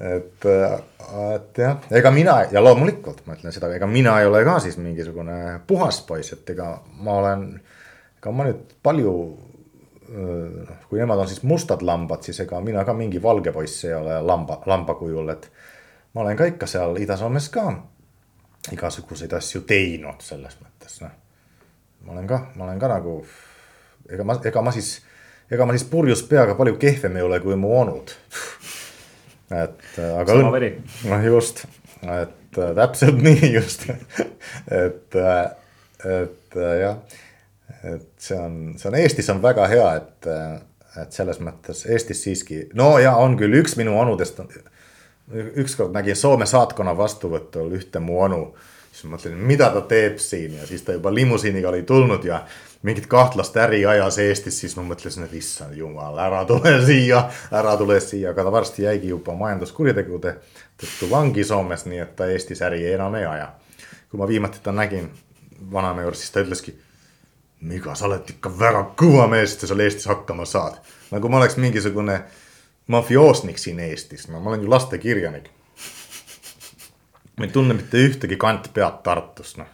[0.00, 4.58] et, et jah, ega mina ja loomulikult ma ütlen seda, ega mina ei ole ka
[4.64, 6.74] siis mingisugune puhas poiss, et ega
[7.04, 7.48] ma olen,
[8.18, 9.14] ega ma nüüd palju
[10.12, 13.94] noh, kui nemad on siis mustad lambad, siis ega mina ka mingi valge poiss ei
[13.94, 15.48] ole lamba, lamba kujul, et.
[16.14, 17.66] ma olen ka ikka seal Ida-Soomes ka
[18.72, 21.14] igasuguseid asju teinud selles mõttes, noh.
[22.06, 23.16] ma olen ka, ma olen ka nagu,
[24.10, 24.94] ega ma, ega ma siis,
[25.50, 28.16] ega ma siis purjus peaga palju kehvem ei ole kui mu onud.
[29.52, 30.38] Et aga.
[30.38, 30.72] sama veri.
[31.10, 31.66] noh, just,
[32.02, 35.20] et täpselt nii just et,
[36.04, 36.96] et jah
[37.82, 40.28] et see on, see on Eestis on väga hea, et,
[41.02, 44.40] et selles mõttes Eestis siiski, no ja on küll üks minu onudest.
[45.32, 48.54] ükskord nägin Soome saatkonna vastuvõtul ühte mu onu.
[48.92, 52.44] siis ma mõtlesin, mida ta teeb siin ja siis ta juba limusiiniga oli tulnud ja
[52.82, 57.76] mingit kahtlast äri ajas Eestis, siis ma mõtlesin, et issand jumal, ära tule siia, ära
[57.80, 60.36] tule siia, aga ta varsti jäigi juba majanduskuritegude
[60.80, 63.52] tõttu vangi Soomes, nii et ta Eestis äri enam ei aja.
[64.10, 65.10] kui ma viimati ta nägin
[65.72, 66.74] vanaema juures, siis ta ütleski
[67.62, 70.80] Miga, sa oled ikka väga kõva mees, et sa seal Eestis hakkama saad.
[71.10, 72.22] nagu ma oleks mingisugune
[72.90, 75.50] mafioosnik siin Eestis, no ma olen ju lastekirjanik.
[77.36, 79.70] ma ei tunne mitte ühtegi kantpead Tartust, noh.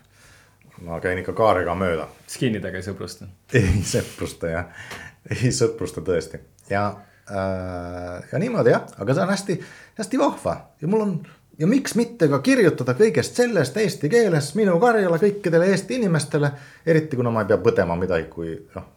[0.86, 2.08] Ma käin ikka kaarega mööda.
[2.26, 3.28] skinnidega ei sõprusta?
[3.54, 4.88] ei sõprusta jah,
[5.30, 6.84] ei sõprusta tõesti ja
[7.30, 9.58] äh,, ja niimoodi jah, aga see on hästi,
[9.98, 11.18] hästi vahva ja mul on
[11.58, 16.52] ja miks mitte ka kirjutada kõigest sellest eesti keeles minu karjale kõikidele Eesti inimestele.
[16.86, 18.92] eriti kuna ma ei pea põdema midagi, kui noh,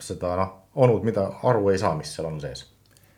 [0.00, 2.66] seda noh, onud, mida aru ei saa, mis seal on sees.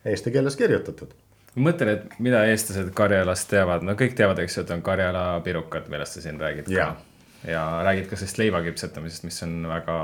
[0.04, 1.14] Eesti keeles kirjutatud.
[1.54, 5.40] ma mõtlen, et mida eestlased Karjalast teavad, no kõik teavad, eks ju, et on Karjala
[5.44, 6.94] pirukad, millest sa siin räägid ka
[7.48, 9.96] ja räägid ka sellest leiva küpsetamisest, mis on väga,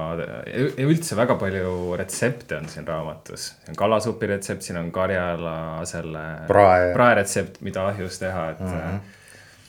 [0.85, 3.47] üldse väga palju retsepte on siin raamatus.
[3.55, 5.55] siin on kalasupi retsept, siin on Karjala
[5.89, 8.77] selle prae, prae retsept, mida ahjus teha, et mm.
[8.77, 9.17] -hmm.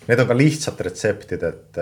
[0.07, 1.77] Need on ka lihtsad retseptid, et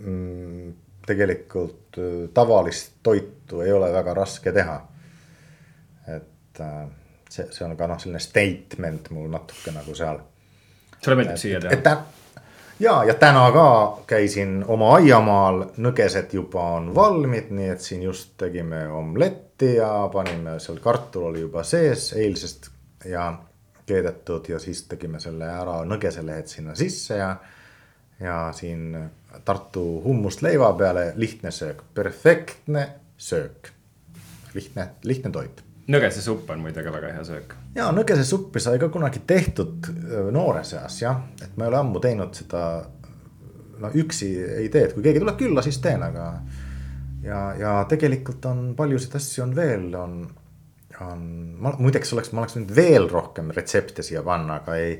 [0.00, 0.72] mm,
[1.06, 4.78] tegelikult äh, tavalist toitu ei ole väga raske teha.
[6.08, 6.86] et äh,
[7.28, 10.20] see, see on ka noh, selline statement mul natuke nagu seal.
[11.00, 11.98] sulle meeldib süüa teha?
[12.80, 18.34] Ja, ja täna ka käisin oma aiamaal, nõgesed juba on valmid, nii et siin just
[18.40, 22.70] tegime omletti ja panime seal kartul oli juba sees eilsest
[23.04, 23.30] ja
[23.86, 27.36] keedetud ja siis tegime selle ära nõgeselehed sinna sisse ja.
[28.20, 28.92] ja siin
[29.44, 33.68] Tartu hummust leiva peale, lihtne söök, perfektne söök.
[34.54, 37.54] lihtne, lihtne toit nõgesesupp on muide ka väga hea söök.
[37.76, 39.90] ja nõgesesuppi sai ka kunagi tehtud
[40.34, 42.64] noores eas jah, et ma ei ole ammu teinud seda.
[43.78, 46.32] no üksi ei tee, et kui keegi tuleb külla, siis teen, aga.
[47.24, 50.18] ja, ja tegelikult on paljusid asju on veel, on,
[51.04, 51.22] on,
[51.60, 54.98] ma muideks oleks, ma oleks võinud veel rohkem retsepte siia panna, aga ei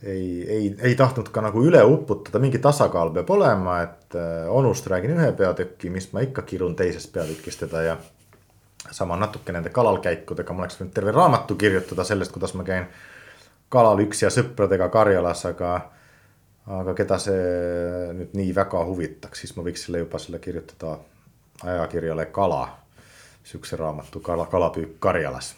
[0.00, 4.16] ei, ei, ei tahtnud ka nagu üle uputada, mingi tasakaal peab olema, et
[4.48, 7.98] onust räägin ühe peatüki, mis ma ikka kirun teisest peatükist teda ja
[8.90, 12.86] sama natuke nende kalalkäikudega, ma oleks võinud terve raamatu kirjutada sellest, kuidas ma käin
[13.70, 15.74] kalal üksi ja sõpradega Karjalas, aga.
[16.70, 17.46] aga keda see
[18.14, 20.98] nüüd nii väga huvitaks, siis ma võiks selle juba selle kirjutada
[21.66, 22.68] ajakirjale Kala.
[23.44, 25.54] Siukse raamatu Kala, kalapüük Karjalas.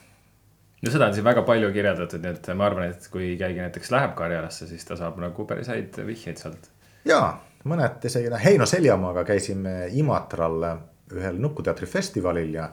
[0.82, 3.90] no seda on siin väga palju kirjeldatud, nii et ma arvan, et kui keegi näiteks
[3.90, 6.70] läheb Karjalasse, siis ta saab nagu päris häid vihjeid sealt.
[7.04, 10.64] ja, mõned isegi, noh Heino Seljamaaga käisime Imatral
[11.12, 12.68] ühel Nukuteatri festivalil ja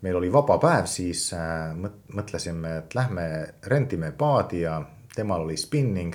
[0.00, 1.72] meil oli vaba päev, siis äh,
[2.14, 3.24] mõtlesime, et lähme
[3.66, 4.78] rendime paadi ja
[5.14, 6.14] temal oli spinning,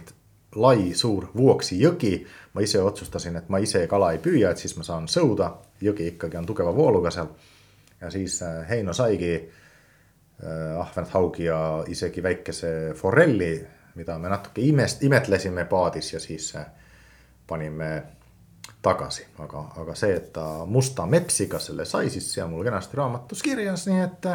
[0.55, 2.25] lai suur Vuoksi jõgi.
[2.53, 5.49] ma ise otsustasin, et ma ise kala ei püüa, et siis ma saan sõuda,
[5.81, 7.27] jõgi ikkagi on tugeva vooluga seal.
[8.01, 9.49] ja siis äh, Heino saigi
[10.79, 13.65] ahventhaugi ja isegi väikese forelli,
[13.95, 16.49] mida me natuke imest, imetlesime paadis ja siis
[17.47, 18.03] panime
[18.83, 22.99] tagasi, aga, aga see, et ta musta mepsiga selle sai, siis see on mul kenasti
[22.99, 24.27] raamatus kirjas, nii et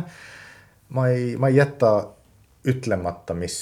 [0.96, 1.92] ma ei, ma ei jäta
[2.68, 3.58] ütlemata, mis,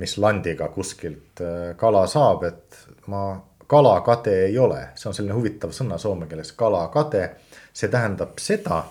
[0.00, 1.42] mis landiga kuskilt
[1.80, 3.24] kala saab, et ma
[3.66, 7.24] kalakade ei ole, see on selline huvitav sõna soome keeles, kalakade.
[7.72, 8.84] see tähendab seda,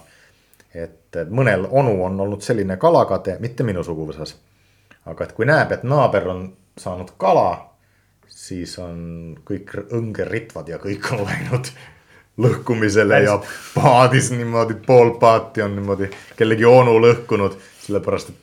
[0.73, 4.36] et mõnel onu on olnud selline kalakade, mitte minu suguvõsas.
[5.06, 6.43] aga et kui näeb, et naaber on
[6.78, 7.73] saanud kala,
[8.44, 9.00] siis on
[9.48, 11.72] kõik õngeritvad ja kõik on läinud
[12.44, 13.38] lõhkumisele ja
[13.76, 18.40] paadis niimoodi, pool paati on niimoodi kellegi onu lõhkunud, sellepärast et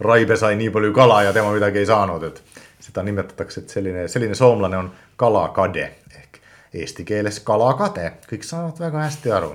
[0.00, 2.40] Raibe sai nii palju kala ja tema midagi ei saanud, et
[2.82, 5.84] seda nimetatakse, et selline, selline soomlane on kalakade
[6.16, 6.40] ehk
[6.74, 9.52] eesti keeles kalakade, kõik saavad väga hästi aru.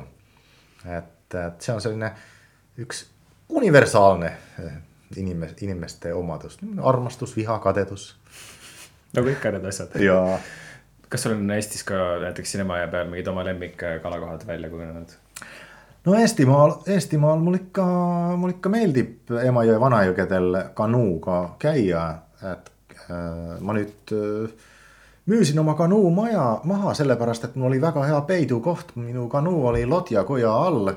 [0.86, 2.14] et, et see on selline
[2.80, 3.04] üks
[3.50, 4.32] universaalne
[4.64, 4.78] eh,
[5.18, 8.16] inimes-, inimeste omadus, armastus, viha, kadedus.
[9.18, 9.96] Nagu ikka need asjad.
[10.04, 10.40] ja.
[11.10, 15.14] kas sul on Eestis ka näiteks siin Emajõe peal mingid oma lemmikkalakohad välja kujunenud?
[16.06, 17.86] no Eestimaal, Eestimaal mul ikka,
[18.38, 22.04] mul ikka meeldib Emajõe vanajõgedel kanuuga käia,
[22.54, 22.74] et
[23.10, 24.68] äh, ma nüüd äh,
[25.30, 29.86] müüsin oma kanuu maja maha sellepärast, et mul oli väga hea peidukoht, minu kanuu oli
[29.86, 30.94] Lodja koja all.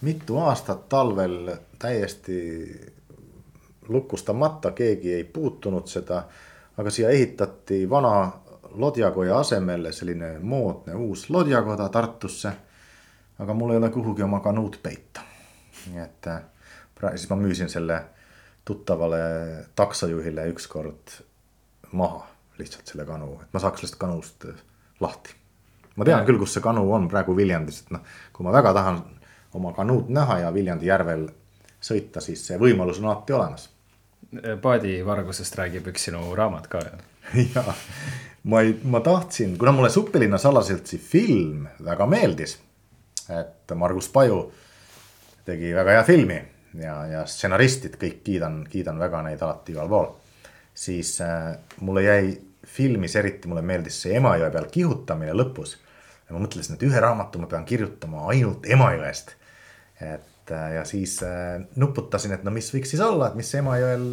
[0.00, 2.38] mitu aastat talvel täiesti
[3.88, 6.22] lukustamata, keegi ei puutunud seda.
[6.78, 8.32] Aga siia ehitati vana
[8.78, 12.52] Lodjakoja asemele selline moodne uus Lodjakoda Tartusse.
[13.38, 15.20] aga mul ei ole kuhugi oma kanuud peita.
[15.90, 16.42] nii et äh,
[17.14, 18.02] siis ma müüsin selle
[18.64, 19.18] tuttavale
[19.74, 21.22] taksojuhile ükskord
[21.92, 22.26] maha
[22.58, 24.62] lihtsalt selle kanu, et ma saaks sellest kanust äh,
[25.00, 25.34] lahti.
[25.96, 26.26] ma tean ja.
[26.26, 29.02] küll, kus see kanu on praegu Viljandis, et noh, kui ma väga tahan
[29.54, 31.28] oma kanuud näha ja Viljandi järvel
[31.80, 33.68] sõita, siis see võimalus on alati olemas.
[34.62, 36.98] Paadivargusest räägib üks sinu raamat ka ju.
[37.54, 37.74] jaa,
[38.48, 42.58] ma ei, ma tahtsin, kuna mulle Suppelinna salaseltsi film väga meeldis,
[43.28, 44.42] et Margus Paju
[45.48, 46.38] tegi väga hea filmi
[46.80, 50.10] ja, ja stsenaristid kõik kiidan, kiidan väga neid alati igal pool.
[50.74, 55.76] siis äh, mulle jäi filmis eriti mulle meeldis see Emajõe peal kihutamine lõpus.
[56.28, 59.32] ja ma mõtlesin, et ühe raamatu ma pean kirjutama ainult Emajõest.
[60.00, 64.08] et äh, ja siis äh, nuputasin, et no mis võiks siis olla, et mis Emajõel,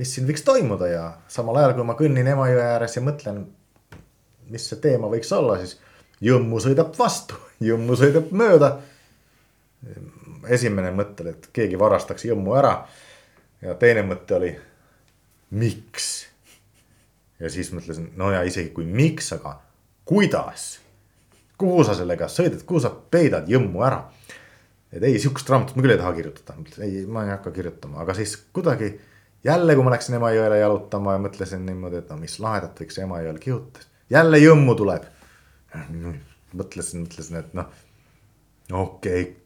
[0.00, 3.44] mis siin võiks toimuda ja samal ajal, kui ma kõnnin Emajõe ääres ja mõtlen,
[4.52, 5.78] mis see teema võiks olla, siis
[6.24, 7.38] jõmmu sõidab vastu,
[7.70, 8.74] jõmmu sõidab mööda.
[10.48, 12.76] esimene mõte oli, et keegi varastaks jõmmu ära.
[13.62, 14.52] ja teine mõte oli,
[15.50, 16.12] miks
[17.42, 19.58] ja siis mõtlesin, no ja isegi kui miks, aga
[20.08, 20.78] kuidas?
[21.62, 24.00] kuhu sa sellega sõidad, kuhu sa peidad jõmmu ära?
[24.92, 28.14] Et ei, sihukest raamatut ma küll ei taha kirjutada, ei, ma ei hakka kirjutama, aga
[28.18, 28.92] siis kuidagi.
[29.44, 33.38] jälle, kui ma läksin Emajõele jalutama ja mõtlesin niimoodi, et no mis lahedat võiks Emajõel
[33.38, 33.86] kihutada.
[34.10, 35.04] jälle jõmmu tuleb.
[36.54, 37.70] mõtlesin, mõtlesin, et noh,
[38.72, 39.36] okei okay,,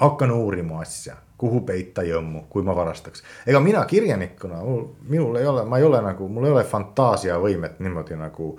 [0.00, 3.22] hakkan uurima asja kuhu peita jõmmu, kui ma varastaks.
[3.46, 4.60] ega mina kirjanikuna,
[5.08, 8.50] minul ei ole, ma ei ole nagu, mul ei ole fantaasiavõimet niimoodi nagu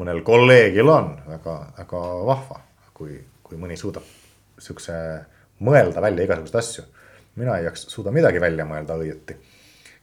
[0.00, 2.60] mõnel kolleegil on, väga, väga vahva.
[2.94, 4.04] kui, kui mõni suudab
[4.60, 4.96] sihukese
[5.64, 6.84] mõelda välja igasuguseid asju.
[7.40, 9.36] mina ei jaksa, suuda midagi välja mõelda õieti.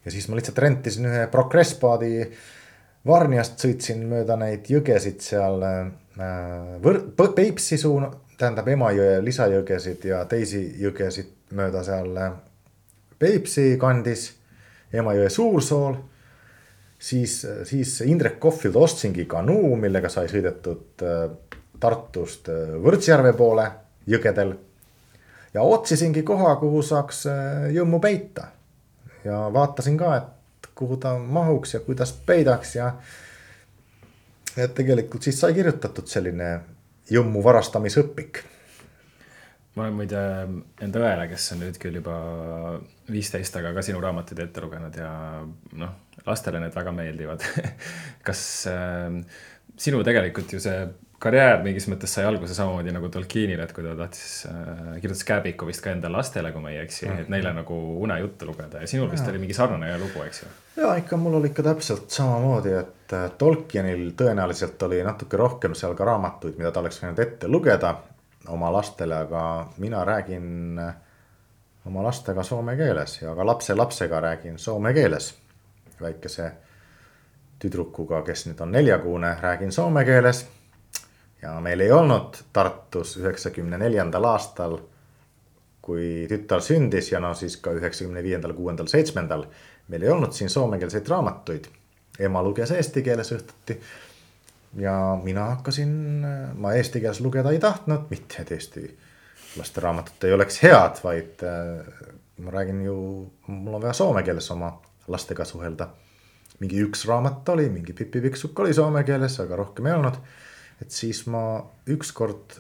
[0.06, 2.13] ja siis ma lihtsalt rentisin ühe progresspaadi
[3.08, 5.86] Varniast, sõitsin mööda neid jõgesid seal äh,
[6.84, 12.34] võr-, Peipsi suuna, tähendab Emajõe lisajõgesid ja teisi jõgesid mööda seal äh,
[13.20, 14.28] Peipsi kandis,
[14.93, 15.96] Emajõe Suursool.
[17.00, 21.30] siis, siis Indrek Kohvilt ostsingi kanuu, millega sai sõidetud äh,
[21.80, 22.50] Tartust
[22.84, 23.70] Võrtsjärve poole
[24.10, 24.56] jõgedel.
[25.58, 27.26] Ja otsisingi koha, kuhu saaks
[27.74, 28.51] jõmmu peita.
[29.26, 32.91] ja vaatasin ka, et kuhu ta mahuks ja kuidas peidaks ja.
[34.58, 36.51] et tegelikult siis sai kirjutatud selline
[37.12, 38.43] jõmmu varastamisõpik
[39.78, 40.22] ma olen muide
[40.82, 42.16] enda õele, kes on nüüd küll juba
[43.14, 45.10] viisteist, aga ka sinu raamatuid ette lugenud ja
[45.78, 45.91] noh,
[46.26, 47.45] lastele need väga meeldivad
[48.28, 48.41] kas
[48.72, 49.20] äh,
[49.78, 50.80] sinu tegelikult ju see
[51.20, 55.65] karjäär mingis mõttes sai alguse samamoodi nagu Tolkienil, et kui ta tahtis äh,, kirjutas Kääbiku
[55.70, 58.89] vist ka enda lastele, kui ma ei eksi mm., et neile nagu unejuttu lugeda ja
[58.89, 59.32] sinul vist ja.
[59.34, 60.51] oli mingi sarnane lugu, eks ju?
[60.82, 65.97] ja ikka mul oli ikka täpselt samamoodi, et äh, Tolkienil tõenäoliselt oli natuke rohkem seal
[65.97, 67.95] ka raamatuid, mida ta oleks võinud ette lugeda
[68.53, 69.41] oma lastele, aga
[69.82, 70.93] mina räägin äh,
[71.88, 75.34] oma lastega soome keeles ja ka lapselapsega räägin soome keeles.
[76.01, 76.51] väikese
[77.59, 80.43] tüdrukuga, kes nüüd on neljakuune, räägin soome keeles.
[81.42, 84.78] Ja meil ei olnud Tartus üheksakümne neljandal aastal,
[85.82, 89.46] kui tütar sündis ja no siis ka üheksakümne viiendal, kuuendal, seitsmendal
[89.88, 91.66] meil ei olnud siin soomekeelseid raamatuid.
[92.20, 93.78] ema luges eesti keeles õhtuti.
[94.78, 95.92] ja mina hakkasin,
[96.56, 98.88] ma eesti keeles lugeda ei tahtnud, mitte et eesti
[99.58, 101.86] lasteraamatut ei oleks head, vaid äh,
[102.38, 102.98] ma räägin ju,
[103.48, 104.74] mul on vaja soome keeles oma
[105.08, 105.88] lastega suhelda.
[106.60, 110.16] mingi üks raamat oli, mingi Pipi Pikksukk oli soome keeles, aga rohkem ei olnud.
[110.82, 111.43] Et siis ma
[111.89, 112.59] ükskord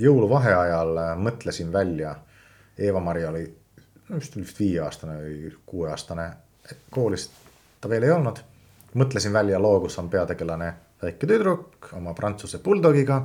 [0.00, 2.14] jõuluvaheajal mõtlesin välja,
[2.78, 3.42] Eeva-Mari oli,
[4.14, 6.28] vist oli vist viieaastane või kuueaastane,
[6.90, 7.28] koolis
[7.80, 8.38] ta veel ei olnud.
[8.94, 13.22] mõtlesin välja loo, kus on peategelane väike tüdruk oma prantsuse buldogiga.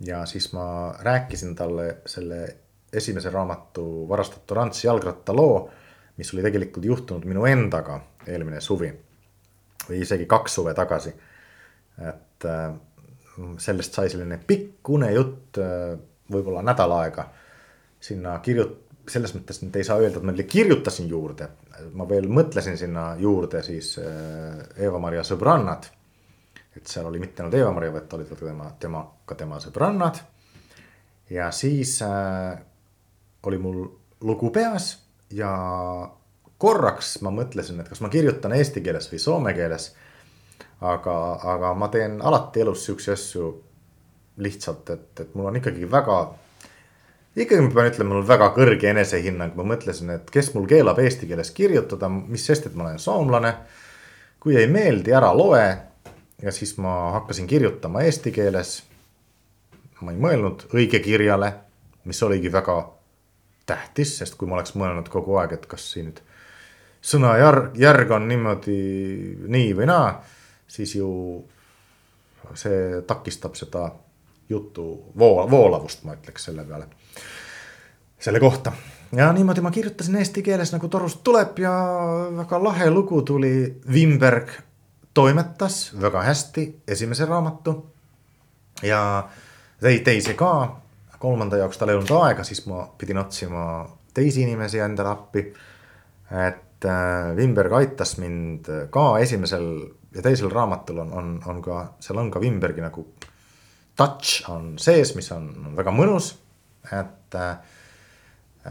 [0.00, 2.56] ja siis ma rääkisin talle selle
[2.92, 5.70] esimese raamatu Varastatud Rants jalgrattaloo,
[6.16, 8.92] mis oli tegelikult juhtunud minu endaga eelmine suvi.
[9.88, 11.14] või isegi kaks suve tagasi.
[12.08, 12.74] et äh,
[13.58, 15.94] sellest sai selline pikk unejutt, äh,
[16.32, 17.28] võib-olla nädal aega.
[18.00, 18.76] sinna kirjut-,
[19.10, 21.48] selles mõttes nüüd ei saa öelda, et ma kirjutasin juurde,
[21.98, 25.88] ma veel mõtlesin sinna juurde siis äh, Eva-Maria sõbrannad.
[26.76, 30.20] et seal oli mitte ainult Eva-Maria, vaid olid ka tema, tema, ka tema sõbrannad.
[31.30, 32.58] ja siis äh,
[33.42, 33.82] oli mul
[34.20, 34.98] lugu peas
[35.30, 35.50] ja
[36.58, 39.92] korraks ma mõtlesin, et kas ma kirjutan eesti keeles või soome keeles
[40.80, 43.48] aga, aga ma teen alati elus siukseid asju
[44.38, 46.18] lihtsalt, et, et mul on ikkagi väga.
[47.36, 50.98] ikkagi ma pean ütlema, mul on väga kõrge enesehinnang, ma mõtlesin, et kes mul keelab
[51.02, 53.54] eesti keeles kirjutada, mis sest, et ma olen soomlane.
[54.40, 55.78] kui ei meeldi, ära loe.
[56.42, 58.82] ja siis ma hakkasin kirjutama eesti keeles.
[60.00, 61.52] ma ei mõelnud õigekirjale,
[62.04, 62.78] mis oligi väga
[63.66, 66.22] tähtis, sest kui ma oleks mõelnud kogu aeg, et kas siin nüüd
[67.02, 68.78] sõna järg, järg on niimoodi
[69.46, 70.08] nii või naa
[70.68, 71.08] siis ju
[72.54, 73.90] see takistab seda
[74.48, 74.84] jutu
[75.18, 76.86] voo-, voolavust, ma ütleks selle peale,
[78.20, 78.72] selle kohta.
[79.12, 81.74] ja niimoodi ma kirjutasin eesti keeles nagu torust tuleb ja
[82.36, 83.80] väga lahe lugu tuli.
[83.92, 84.50] Wimberg
[85.14, 87.74] toimetas väga hästi esimese raamatu
[88.82, 89.28] ja
[89.82, 90.80] tõi teisi ka.
[91.18, 95.52] kolmanda jaoks tal ei olnud aega, siis ma pidin otsima teisi inimesi endale appi.
[96.46, 102.18] et äh, Wimberg aitas mind ka esimesel ja teisel raamatul on, on, on ka, seal
[102.20, 103.04] on ka Wimbergi nagu
[103.98, 106.32] touch on sees, mis on, on väga mõnus.
[106.92, 107.36] et,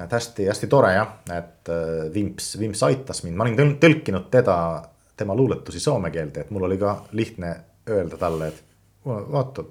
[0.03, 4.57] et hästi-hästi tore jah, et äh, Vimps, Vimps aitas mind, ma olin tõlkinud teda,
[5.17, 7.53] tema luuletusi soome keelde, et mul oli ka lihtne
[7.89, 8.63] öelda talle, et
[9.05, 9.63] vaata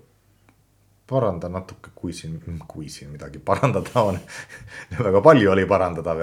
[1.06, 4.18] paranda natuke, kui siin, kui siin midagi parandada on.
[5.06, 6.16] Väga palju oli parandada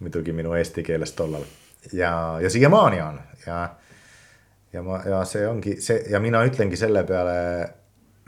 [0.00, 1.44] muidugi minu eesti keeles tollal.
[1.92, 3.20] Ja, ja siiamaani on.
[3.46, 3.62] Ja
[4.72, 7.34] ja ma, ja see ongi see ja mina ütlengi selle peale,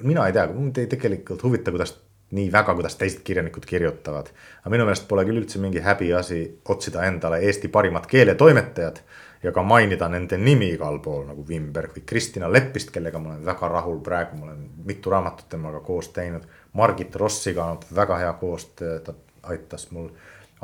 [0.05, 1.97] mina ei tea, mind ei tegelikult huvita, kuidas
[2.34, 4.30] nii väga, kuidas teised kirjanikud kirjutavad.
[4.62, 9.01] aga minu meelest pole küll üldse mingi häbiasi otsida endale Eesti parimad keeletoimetajad
[9.45, 13.45] ja ka mainida nende nimi igal pool nagu Wimberg või Kristina Leppist, kellega ma olen
[13.47, 16.47] väga rahul praegu, ma olen mitu raamatut temaga koos teinud.
[16.72, 20.09] Margit Rossiga on väga hea koostöö, ta aitas mul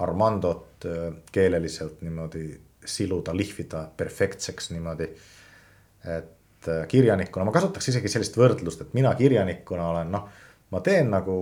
[0.01, 2.47] Armandot äh, keeleliselt niimoodi
[2.85, 5.11] siluda, lihvida perfektseks niimoodi
[6.05, 10.27] et äh, kirjanikuna ma kasutaks isegi sellist võrdlust, et mina kirjanikuna olen noh,
[10.71, 11.37] ma teen nagu,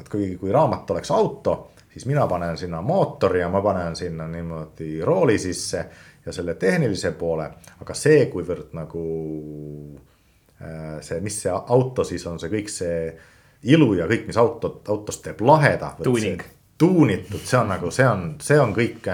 [0.00, 1.56] et kui, kui raamat oleks auto,
[1.92, 5.84] siis mina panen sinna mootori ja ma panen sinna niimoodi rooli sisse
[6.26, 7.50] ja selle tehnilise poole,
[7.80, 9.04] aga see, kuivõrd nagu
[10.60, 12.98] äh, see, mis see auto siis on, see kõik see
[13.74, 15.94] ilu ja kõik, mis autot, autost teeb laheda.
[16.02, 16.42] tuuning.
[16.78, 19.06] tuunitud, see on nagu, see on, see on kõik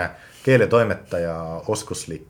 [0.42, 1.36] keeletoimetaja
[1.68, 2.29] oskuslik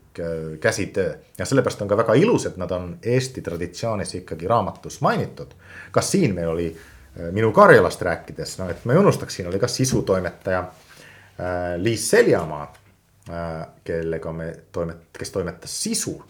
[0.59, 1.17] käsitöö.
[1.37, 5.47] ja sellepärast on ka väga ilus, et nad on Eesti traditsioonis ikkagi raamatus mainitud.
[5.91, 6.77] kas siin meil oli
[7.19, 12.09] äh, minu Karjalast rääkides, no et ma ei unustaks, siin oli ka sisutoimetaja äh, Liis
[12.09, 12.73] Seljamaa
[13.29, 13.67] äh,.
[13.83, 16.23] kellega me toimet-, kes toimetas sisu.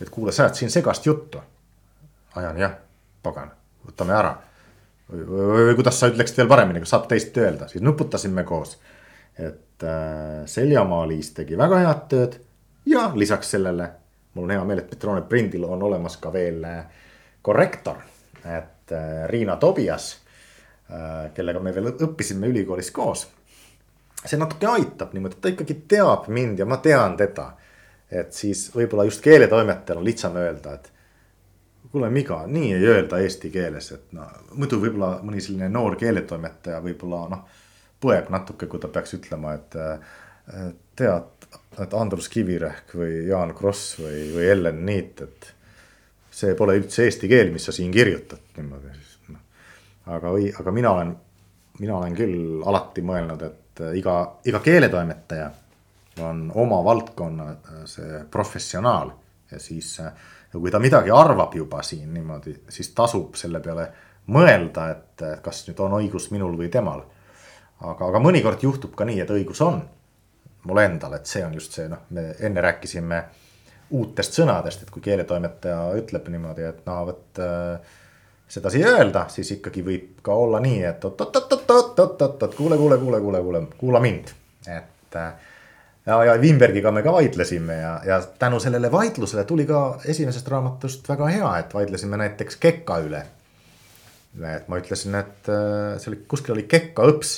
[0.00, 1.38] et kuule, sa ajad siin segast juttu.
[2.36, 2.74] ajan jah,
[3.22, 3.50] pagan,
[3.86, 4.36] võtame ära.
[5.10, 8.78] või kuidas sa ütleksid veel paremini, kas saab teist öelda, siis nuputasime koos.
[9.38, 12.40] et äh, Seljamaa Liis tegi väga head tööd
[12.86, 13.90] ja lisaks sellele
[14.34, 16.84] mul on hea meel, et Petrone Prindil on olemas ka veel äh,
[17.42, 17.96] korrektor,
[18.44, 20.12] et äh, Riina Tobias,
[20.90, 23.28] äh, kellega me veel õppisime ülikoolis koos.
[24.20, 27.52] see natuke aitab niimoodi, ta ikkagi teab mind ja ma tean teda.
[28.10, 30.90] et siis võib-olla just keeletoimetajal on lihtsam öelda, et
[31.92, 36.80] kuule, Miga, nii ei öelda eesti keeles, et no muidu võib-olla mõni selline noor keeletoimetaja
[36.82, 37.44] võib-olla noh,
[38.02, 39.78] põeb natuke, kui ta peaks ütlema, et
[40.96, 41.39] tead
[41.78, 45.54] et Andrus Kivirähk või Jaan Kross või, või Ellen Niit, et
[46.30, 49.42] see pole üldse eesti keel, mis sa siin kirjutad niimoodi siis noh.
[50.16, 51.16] aga, aga mina olen,
[51.78, 55.50] mina olen küll alati mõelnud, et et iga, iga keeletoimetaja
[56.26, 57.46] on oma valdkonna
[57.88, 59.12] see professionaal
[59.50, 60.12] ja siis ja
[60.58, 63.86] kui ta midagi arvab juba siin niimoodi, siis tasub selle peale
[64.30, 67.02] mõelda, et kas nüüd on õigus minul või temal.
[67.80, 69.80] aga, aga mõnikord juhtub ka nii, et õigus on
[70.64, 73.22] mul endal, et see on just see, noh, me enne rääkisime
[73.96, 77.96] uutest sõnadest, et kui keeletoimetaja ütleb niimoodi, et no vot äh,
[78.50, 83.62] sedasi öelda, siis ikkagi võib ka olla nii, et oot-oot-oot-oot-oot-oot, kuule, kuule, kuule, kuule, kuule,
[83.78, 84.34] kuula mind.
[84.66, 85.32] et äh,
[86.06, 91.08] ja, ja Wimbergiga me ka vaidlesime ja, ja tänu sellele vaidlusele tuli ka esimesest raamatust
[91.08, 93.24] väga hea, et vaidlesime näiteks Kekka üle.
[94.46, 97.34] et ma ütlesin, et äh, see oli, kuskil oli Kekka õps.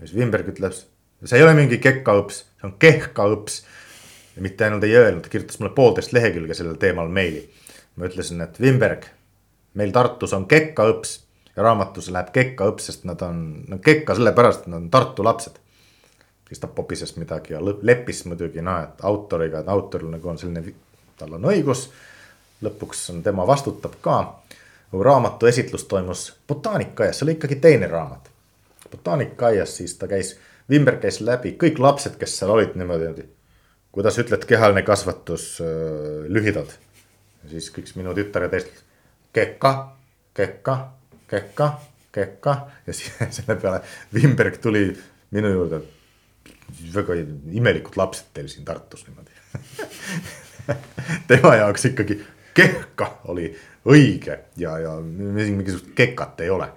[0.00, 0.86] siis Wimberg ütles,
[1.24, 3.62] see ei ole mingi Kekka õps, see on Kehka õps
[4.36, 7.50] ja mitte ainult ei öelnud, ta kirjutas mulle poolteist lehekülge sellel teemal meili.
[7.96, 9.04] ma ütlesin, et Wimberg,
[9.78, 11.20] meil Tartus on kekkaõps
[11.56, 15.60] ja raamatus läheb kekkaõps, sest nad on, no kekka sellepärast, et nad on Tartu lapsed.
[16.48, 20.74] siis ta popises midagi ja leppis muidugi noh, et autoriga, et autoril nagu on selline,
[21.18, 21.90] tal on õigus.
[22.62, 24.40] lõpuks on tema vastutab ka.
[24.92, 28.30] raamatu esitlus toimus botaanikaaias, see oli ikkagi teine raamat.
[28.90, 30.38] botaanikaaias siis ta käis,
[30.70, 33.26] Wimberg käis läbi kõik lapsed, kes seal olid niimoodi
[33.94, 36.78] kuidas ütled kehaline kasvatus äh, lühidalt?
[37.44, 38.78] siis kõik minu tütar ja teised
[39.36, 39.70] kekka,
[40.32, 40.76] kekka,
[41.28, 41.66] kekka,
[42.14, 42.54] kekka
[42.86, 43.82] ja siis selle peale
[44.14, 44.86] Wimberg tuli
[45.34, 45.82] minu juurde.
[46.94, 47.18] väga
[47.52, 49.30] imelikud lapsed teil siin Tartus niimoodi
[51.28, 52.18] tema jaoks ikkagi
[52.56, 53.50] kehka oli
[53.84, 56.70] õige ja, ja mingisugust kekat ei ole.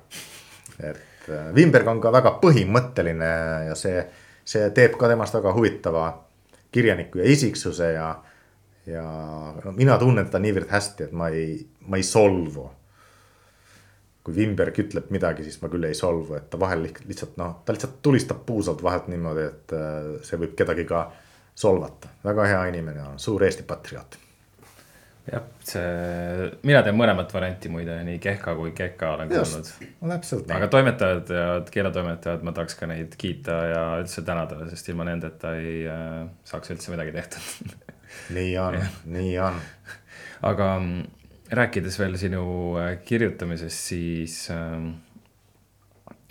[0.79, 3.30] et äh, Wimberg on ka väga põhimõtteline
[3.67, 4.01] ja see,
[4.47, 6.07] see teeb ka temast väga huvitava
[6.73, 8.09] kirjaniku ja isiksuse ja,
[8.89, 9.05] ja
[9.63, 11.55] no, mina tunnen teda niivõrd hästi, et ma ei,
[11.88, 12.69] ma ei solvu.
[14.28, 17.71] kui Wimberg ütleb midagi, siis ma küll ei solvu, et ta vahel lihtsalt noh, ta
[17.71, 21.07] lihtsalt tulistab puusalt vahelt niimoodi, et äh, see võib kedagi ka
[21.55, 22.11] solvata.
[22.23, 24.26] väga hea inimene on, suur Eesti patrioot
[25.32, 29.71] jah, see, mina teen mõlemat varianti muide, nii Kehka kui Keka olen kuulnud.
[30.13, 30.51] täpselt.
[30.55, 35.53] aga toimetajad ja keeletoimetajad, ma tahaks ka neid kiita ja üldse tänada, sest ilma nendeta
[35.59, 37.75] ei äh, saaks üldse midagi tehtud
[38.38, 38.80] nii on
[39.17, 39.59] nii on.
[40.47, 41.03] aga mm,
[41.59, 42.45] rääkides veel sinu
[42.80, 44.80] äh, kirjutamisest, siis äh,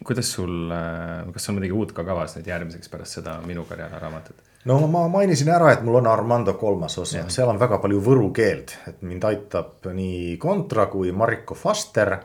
[0.05, 4.01] kuidas sul äh,, kas on midagi uut ka kavas nüüd järgmiseks pärast seda Minu karjääri
[4.03, 4.45] raamatut?
[4.67, 8.31] No ma mainisin ära, et mul on Armando kolmas osa, seal on väga palju võru
[8.35, 12.17] keelt, et mind aitab nii Contra kui Mariko Faster.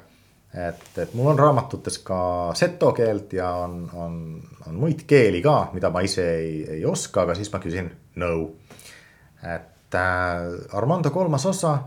[0.52, 2.18] et, et mul on raamatutes ka
[2.60, 4.16] seto keelt ja on, on,
[4.68, 7.88] on muid keeli ka, mida ma ise ei, ei oska, aga siis ma küsin
[8.20, 8.32] no..
[9.48, 11.78] et äh, Armando kolmas osa,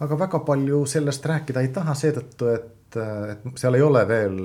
[0.00, 3.00] aga väga palju sellest rääkida ei taha seetõttu, et,
[3.32, 4.38] et seal ei ole veel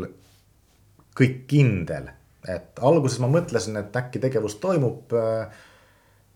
[1.18, 2.08] kõik kindel
[2.50, 5.42] et alguses ma mõtlesin, et äkki tegevus toimub äh,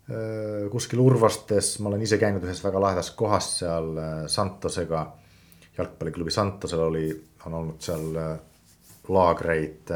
[0.10, 5.08] äh, kuskil Urvastes, ma olen ise käinud ühes väga lahedas kohas seal äh, Santosega.
[5.78, 7.10] jalgpalliklubi Santosel oli,
[7.46, 8.06] on olnud seal
[9.12, 9.92] laagreid.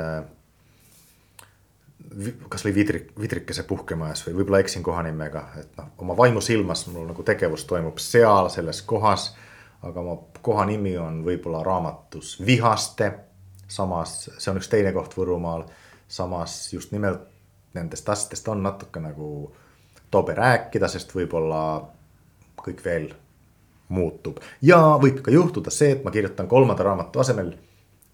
[2.49, 7.63] kasvõi vidrik, vidrikese puhkemajas või võib-olla eksin kohanimega, et noh, oma vaimusilmas mul nagu tegevus
[7.69, 9.35] toimub seal selles kohas.
[9.81, 13.13] aga oma koha nimi on võib-olla raamatus Vihaste.
[13.67, 15.63] samas see on üks teine koht Võrumaal
[16.09, 17.21] samas just nimelt
[17.73, 19.29] nendest asjadest on natuke nagu
[20.11, 21.61] tobe rääkida, sest võib-olla
[22.59, 23.11] kõik veel
[23.89, 24.39] muutub.
[24.61, 27.53] ja võib ka juhtuda see, et ma kirjutan kolmanda raamatu asemel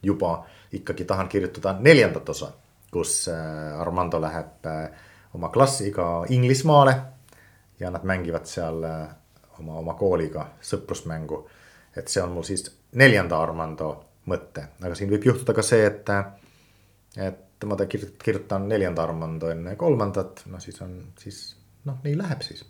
[0.03, 2.51] juba ikkagi tahan kirjutada neljandat osa,
[2.91, 4.89] kus äh, Armando läheb äh,
[5.33, 6.95] oma klassiga Inglismaale
[7.79, 9.07] ja nad mängivad seal äh,
[9.59, 11.45] oma, oma kooliga sõprusmängu.
[11.95, 13.89] et see on mul siis neljanda Armando
[14.27, 16.09] mõte, aga siin võib juhtuda ka see, et,
[17.17, 21.41] et ma ta kirjutan neljanda Armando enne kolmandat, no siis on, siis
[21.88, 22.66] noh, nii läheb siis.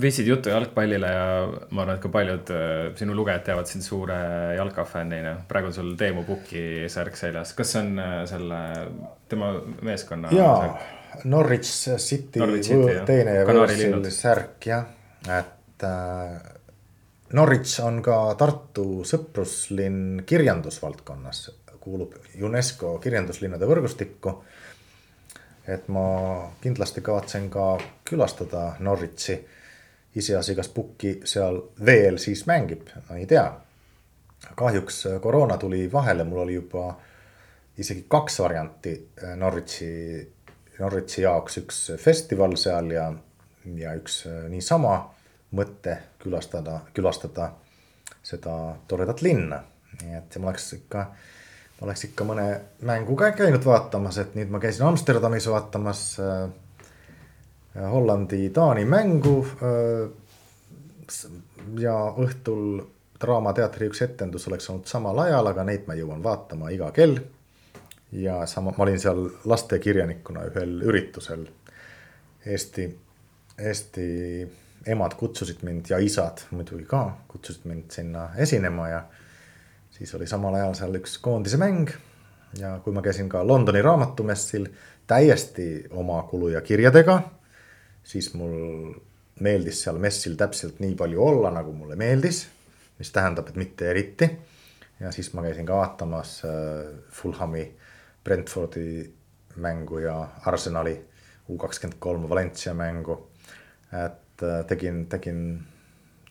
[0.00, 1.24] viisid juttu jalgpallile ja
[1.74, 4.18] ma arvan, et ka paljud äh, sinu lugejad teavad sind suure
[4.56, 5.34] jalkafännina.
[5.48, 8.60] praegu on sul Teemu Puki särk seljas, kas see on äh, selle,
[9.28, 9.52] tema
[9.82, 10.32] meeskonna?
[10.32, 10.78] jaa,
[11.24, 14.86] Norwich City, Norwich City teine võõrsil särk jah,
[15.28, 16.38] et äh,
[17.36, 21.42] Norwich on ka Tartu sõpruslinn kirjandusvaldkonnas
[21.80, 24.42] kuulub UNESCO kirjanduslinnade võrgustikku.
[25.68, 26.02] et ma
[26.62, 29.46] kindlasti kavatsen ka külastada Norwichi.
[30.16, 33.52] iseasi, kas Puki seal veel siis mängib, ma ei tea.
[34.54, 36.96] kahjuks koroona tuli vahele, mul oli juba
[37.78, 40.32] isegi kaks varianti Norwichi,
[40.78, 43.12] Norwichi jaoks, üks festival seal ja,
[43.76, 44.98] ja üks niisama
[45.54, 47.52] mõte külastada, külastada
[48.22, 49.62] seda toredat linna.
[50.02, 51.06] nii et ma oleks ikka
[51.82, 52.46] oleks ikka mõne
[52.86, 56.48] mängu ka käinud vaatamas, et nüüd ma käisin Amsterdamis vaatamas äh,
[57.92, 60.08] Hollandi-Taani mängu äh,.
[61.78, 62.80] ja õhtul
[63.18, 67.18] Draamateatri üks etendus oleks olnud samal ajal, aga neid ma jõuan vaatama iga kell.
[68.12, 71.42] ja sama, ma olin seal lastekirjanikuna ühel üritusel.
[72.46, 72.86] Eesti,
[73.58, 74.06] Eesti
[74.86, 79.02] emad kutsusid mind ja isad muidugi ka kutsusid mind sinna esinema ja
[79.98, 81.90] siis oli samal ajal seal üks koondise mäng.
[82.58, 84.68] ja kui ma käisin ka Londoni raamatumessil
[85.06, 87.18] täiesti oma kulu ja kirjadega,
[88.04, 88.94] siis mul
[89.40, 92.46] meeldis seal messil täpselt nii palju olla, nagu mulle meeldis,
[92.98, 94.30] mis tähendab, et mitte eriti.
[95.00, 97.66] ja siis ma käisin ka vaatamas äh, Fulhami,
[98.24, 99.12] Brentfordi
[99.56, 100.96] mängu ja Arsenali
[101.48, 103.28] U kakskümmend kolm Valencia mängu.
[103.92, 105.66] et äh, tegin, tegin,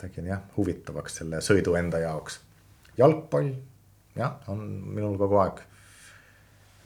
[0.01, 2.46] tegin jah, huvitavaks selle sõidu enda jaoks
[2.97, 3.51] jalgpall,
[4.17, 5.61] jah, on minul kogu aeg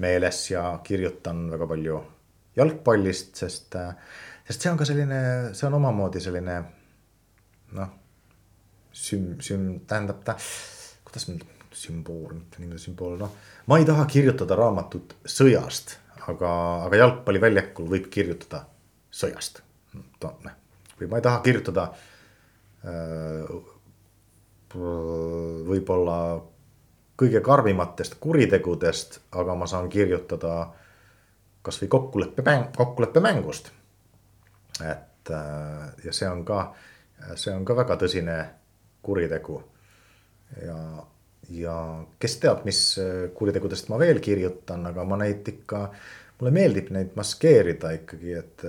[0.02, 2.02] meeles ja kirjutan väga palju
[2.58, 3.78] jalgpallist, sest,
[4.48, 5.22] sest see on ka selline,
[5.56, 6.58] see on omamoodi selline
[7.78, 7.96] noh,
[8.92, 10.36] süm-, süm-, tähendab ta,
[11.08, 13.36] kuidas nüüd sümbool, mitte niimoodi sümbool, noh.
[13.72, 15.96] ma ei taha kirjutada raamatut sõjast,
[16.28, 16.52] aga,
[16.88, 18.66] aga jalgpalliväljakul võib kirjutada
[19.12, 19.62] sõjast.
[19.96, 20.58] Noh,
[21.00, 21.88] või ma ei taha kirjutada
[22.84, 23.71] äh,
[24.76, 26.18] võib-olla
[27.22, 30.72] kõige karmimatest kuritegudest, aga ma saan kirjutada
[31.62, 33.72] kasvõi kokkuleppemäng, kokkuleppemängust.
[34.82, 36.74] et äh, ja see on ka,
[37.36, 38.38] see on ka väga tõsine
[39.02, 39.62] kuritegu.
[40.66, 40.78] ja,
[41.50, 41.76] ja
[42.20, 42.82] kes teab, mis
[43.36, 45.84] kuritegudest ma veel kirjutan, aga ma neid ikka,
[46.40, 48.66] mulle meeldib neid maskeerida ikkagi, et,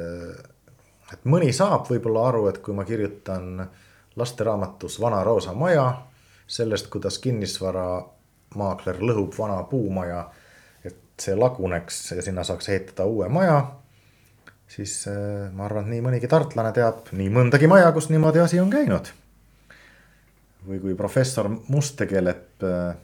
[1.12, 3.72] et mõni saab võib-olla aru, et kui ma kirjutan äh,
[4.16, 6.02] lasteraamatus Vana roosa maja,
[6.46, 10.26] sellest, kuidas kinnisvaramaakler lõhub vana puumaja,
[10.84, 13.62] et see laguneks ja sinna saaks ehitada uue maja.
[14.72, 18.60] siis äh, ma arvan, et nii mõnigi tartlane teab nii mõndagi maja, kus niimoodi asi
[18.60, 19.12] on käinud.
[20.66, 22.96] või kui professor Must tegeleb äh,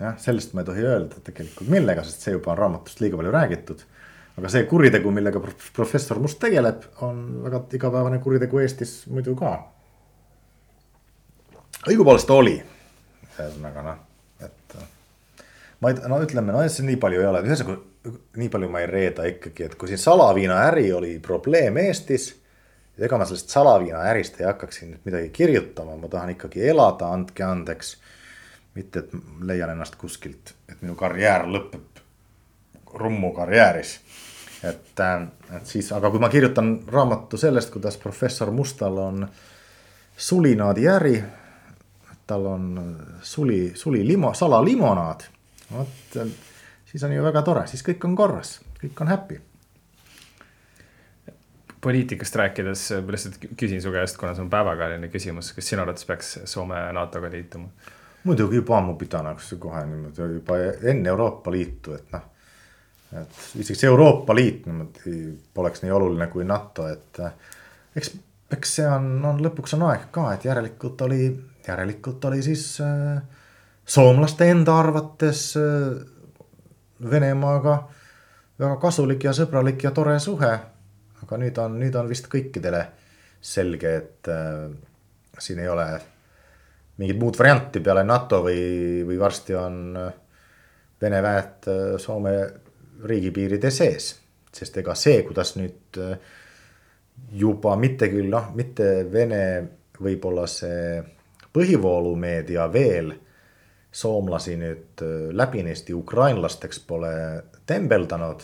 [0.00, 3.32] jah, sellest ma ei tohi öelda tegelikult millega, sest see juba on raamatust liiga palju
[3.32, 3.86] räägitud
[4.36, 5.40] aga see kuritegu, millega
[5.76, 9.56] professor Must tegeleb, on väga igapäevane kuritegu Eestis muidu ka.
[11.86, 12.56] õigupoolest oli,
[13.30, 14.00] ühesõnaga noh,
[14.44, 14.76] et
[15.80, 17.78] ma ei, no ütleme, no see nii palju ei ole, ühesõnaga
[18.42, 22.34] nii palju ma ei reeda ikkagi, et kui siin salaviina äri oli probleem Eestis.
[22.98, 27.08] ega ma sellest salaviina ärist ei hakkaks siin nüüd midagi kirjutama, ma tahan ikkagi elada,
[27.12, 27.96] andke andeks.
[28.76, 32.02] mitte, et leian ennast kuskilt, et minu karjäär lõpeb
[32.96, 33.98] Rummu karjääris
[34.62, 35.26] et, äh,
[35.56, 39.26] et siis, aga kui ma kirjutan raamatu sellest, kuidas professor Mustal on
[40.16, 41.24] sulinaadi äri.
[42.26, 45.20] tal on suli, suli limo, salalimonaad.
[45.72, 46.16] vot
[46.84, 49.40] siis on ju väga tore, siis kõik on korras, kõik on happy
[51.86, 56.38] poliitikast rääkides, lihtsalt küsin su käest, kuna see on päevakajaline küsimus, kas sinu arvates peaks
[56.44, 57.68] Soome NATO-ga liituma?
[58.26, 60.56] muidugi juba ammu pidanud kohe niimoodi juba
[60.90, 62.24] enne Euroopa Liitu, et noh
[63.22, 65.16] et isegi see Euroopa Liit niimoodi
[65.54, 67.54] poleks nii oluline kui NATO, et eh,
[67.96, 68.12] eks,
[68.52, 71.28] eks see on, on lõpuks on aeg ka, et järelikult oli,
[71.66, 73.18] järelikult oli siis äh,
[73.86, 76.04] soomlaste enda arvates äh,
[77.10, 77.76] Venemaaga
[78.56, 80.52] väga kasulik ja sõbralik ja tore suhe.
[81.22, 82.84] aga nüüd on, nüüd on vist kõikidele
[83.40, 84.68] selge, et äh,
[85.38, 85.86] siin ei ole
[86.96, 89.98] mingit muud varianti peale NATO või, või varsti on
[91.00, 91.66] Vene väed
[92.00, 92.30] Soome
[93.04, 94.14] riigipiiride sees.
[94.56, 96.16] sest ega see, kuidas nüüd äh,
[97.36, 99.42] juba mitte küll noh, mitte Vene
[100.00, 101.02] võib-olla see
[101.56, 103.12] põhivoolumeedia veel
[103.96, 107.12] soomlasi nüüd äh, läbinisti ukrainlasteks pole
[107.66, 108.42] tembeldanud.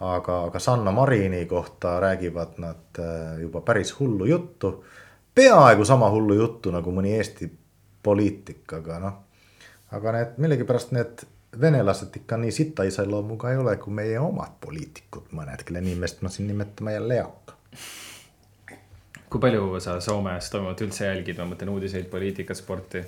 [0.00, 4.84] aga, aga Sanna Marini kohta räägivad nad äh, juba päris hullu juttu.
[5.34, 7.50] peaaegu sama hullu juttu nagu mõni Eesti
[8.02, 9.16] poliitik, aga noh.
[9.92, 11.26] aga need millegipärast need
[11.60, 16.32] venelased ikka nii sita iseloomuga ei ole kui meie omad poliitikud, mõned, kelle nimest ma
[16.32, 17.54] siin nimetama jälle ei hakka.
[19.30, 23.02] kui palju sa Soomes toimuvat üldse jälgid, ma mõtlen uudiseid, poliitikat, sporti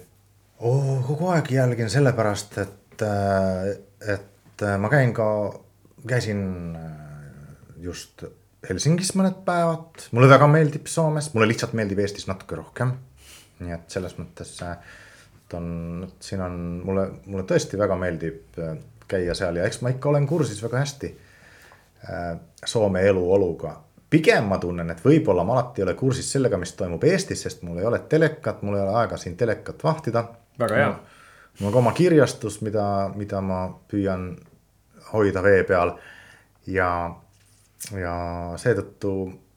[0.61, 0.99] oh,?
[1.07, 3.71] kogu aeg jälgin sellepärast, et, äh,
[4.15, 5.29] et äh, ma käin ka,
[6.07, 6.43] käisin
[6.77, 6.89] äh,
[7.83, 8.25] just
[8.69, 12.97] Helsingis mõned päevad, mulle väga meeldib Soomes, mulle lihtsalt meeldib Eestis natuke rohkem.
[13.59, 14.77] nii et selles mõttes äh,
[15.49, 18.77] et on, siin on mulle, mulle tõesti väga meeldib äh,
[19.09, 21.13] käia seal ja eks ma ikka olen kursis väga hästi
[22.05, 22.35] äh,
[22.65, 23.81] Soome eluoluga.
[24.11, 27.63] pigem ma tunnen, et võib-olla ma alati ei ole kursis sellega, mis toimub Eestis, sest
[27.63, 30.25] mul ei ole telekat, mul ei ole aega siin telekat vahtida.
[30.59, 30.93] väga hea.
[31.61, 34.31] mul on ka oma kirjastus, mida, mida ma püüan
[35.13, 35.95] hoida vee peal
[36.67, 37.11] ja,
[37.97, 38.15] ja
[38.57, 39.15] seetõttu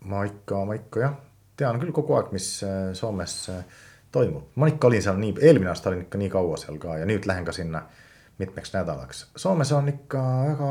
[0.08, 1.16] ma ikka, ma ikka jah,
[1.58, 3.64] tean küll kogu aeg, mis äh, Soomes äh,
[4.12, 4.43] toimub.
[4.55, 7.28] ma ikka olin seal nii, eelmine aasta olin ikka nii kaua seal ka ja nüüd
[7.28, 7.84] lähen ka sinna
[8.38, 9.28] mitmeks nädalaks.
[9.36, 10.66] Soomes on ikka aeg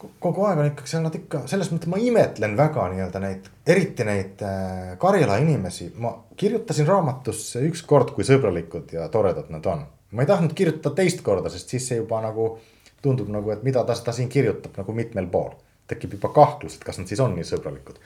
[0.00, 4.94] on ikkagi seal nad ikka, selles mõttes ma imetlen väga nii-öelda neid, eriti neid äh,
[5.00, 5.90] Karjala inimesi.
[5.96, 9.84] ma kirjutasin raamatusse ükskord, kui sõbralikud ja toredad nad on.
[10.10, 12.54] ma ei tahtnud kirjutada teist korda, sest siis see juba nagu
[13.02, 15.52] tundub nagu, et mida ta, ta siin kirjutab nagu mitmel pool.
[15.90, 17.96] tekib juba kahtlus, et kas nad siis on nii sõbralikud.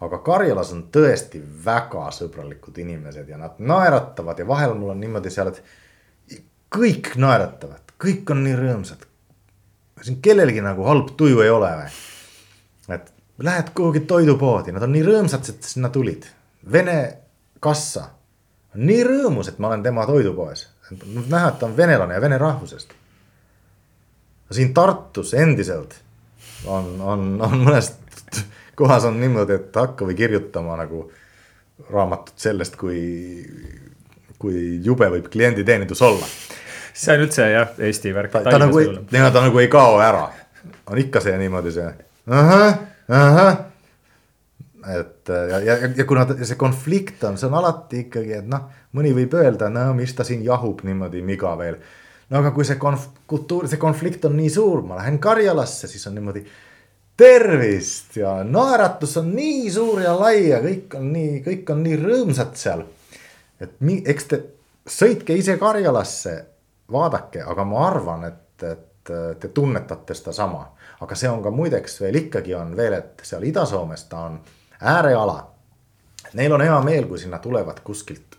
[0.00, 5.32] Aga Karjalas on tõesti väga sõbralikud inimesed ja nad naeratavad ja vahel mul on niimoodi
[5.34, 6.42] seal, et
[6.74, 9.06] kõik naeratavad, kõik on nii rõõmsad.
[10.02, 11.96] siin kellelgi nagu halb tuju ei ole või?
[12.94, 16.24] et lähed kuhugi toidupoodi, nad on nii rõõmsad, et sinna tulid.
[16.72, 17.18] Vene
[17.60, 18.08] kassa
[18.74, 20.68] on nii rõõmus, et ma olen tema toidupoes.
[21.28, 22.94] näha, et ta on venelane ja vene rahvusest
[24.52, 25.94] siin Tartus endiselt
[26.66, 27.92] on, on, on mõnes
[28.78, 31.04] kohas on niimoodi, et hakka või kirjutama nagu
[31.90, 33.00] raamatut sellest, kui,
[34.38, 36.26] kui jube võib klienditeenindus olla.
[36.94, 38.34] see on üldse jah, Eesti värk.
[38.34, 40.28] ta, ta nagu ei, ta nagu ei kao ära,
[40.90, 41.90] on ikka see niimoodi see
[42.26, 43.62] ahah, ahah.
[44.98, 48.68] et ja, ja, ja kuna see konflikt on, see on alati ikkagi, et noh,
[48.98, 51.78] mõni võib öelda, no mis ta siin jahub niimoodi miga veel
[52.28, 56.06] no aga kui see konf-, kultuur, see konflikt on nii suur, ma lähen Karjalasse, siis
[56.10, 56.44] on niimoodi.
[57.18, 61.98] Tervist ja naeratus on nii suur ja lai ja kõik on nii, kõik on nii
[61.98, 62.84] rõõmsad seal.
[63.60, 64.38] et mi-, eks te
[64.88, 66.34] sõitke ise Karjalasse,
[66.92, 70.62] vaadake, aga ma arvan, et, et te tunnetate sedasama.
[71.00, 74.40] aga see on ka muideks veel ikkagi on veel, et seal Ida-Soomes ta on
[74.80, 75.38] ääreala.
[76.34, 78.36] Neil on hea meel, kui sinna tulevad kuskilt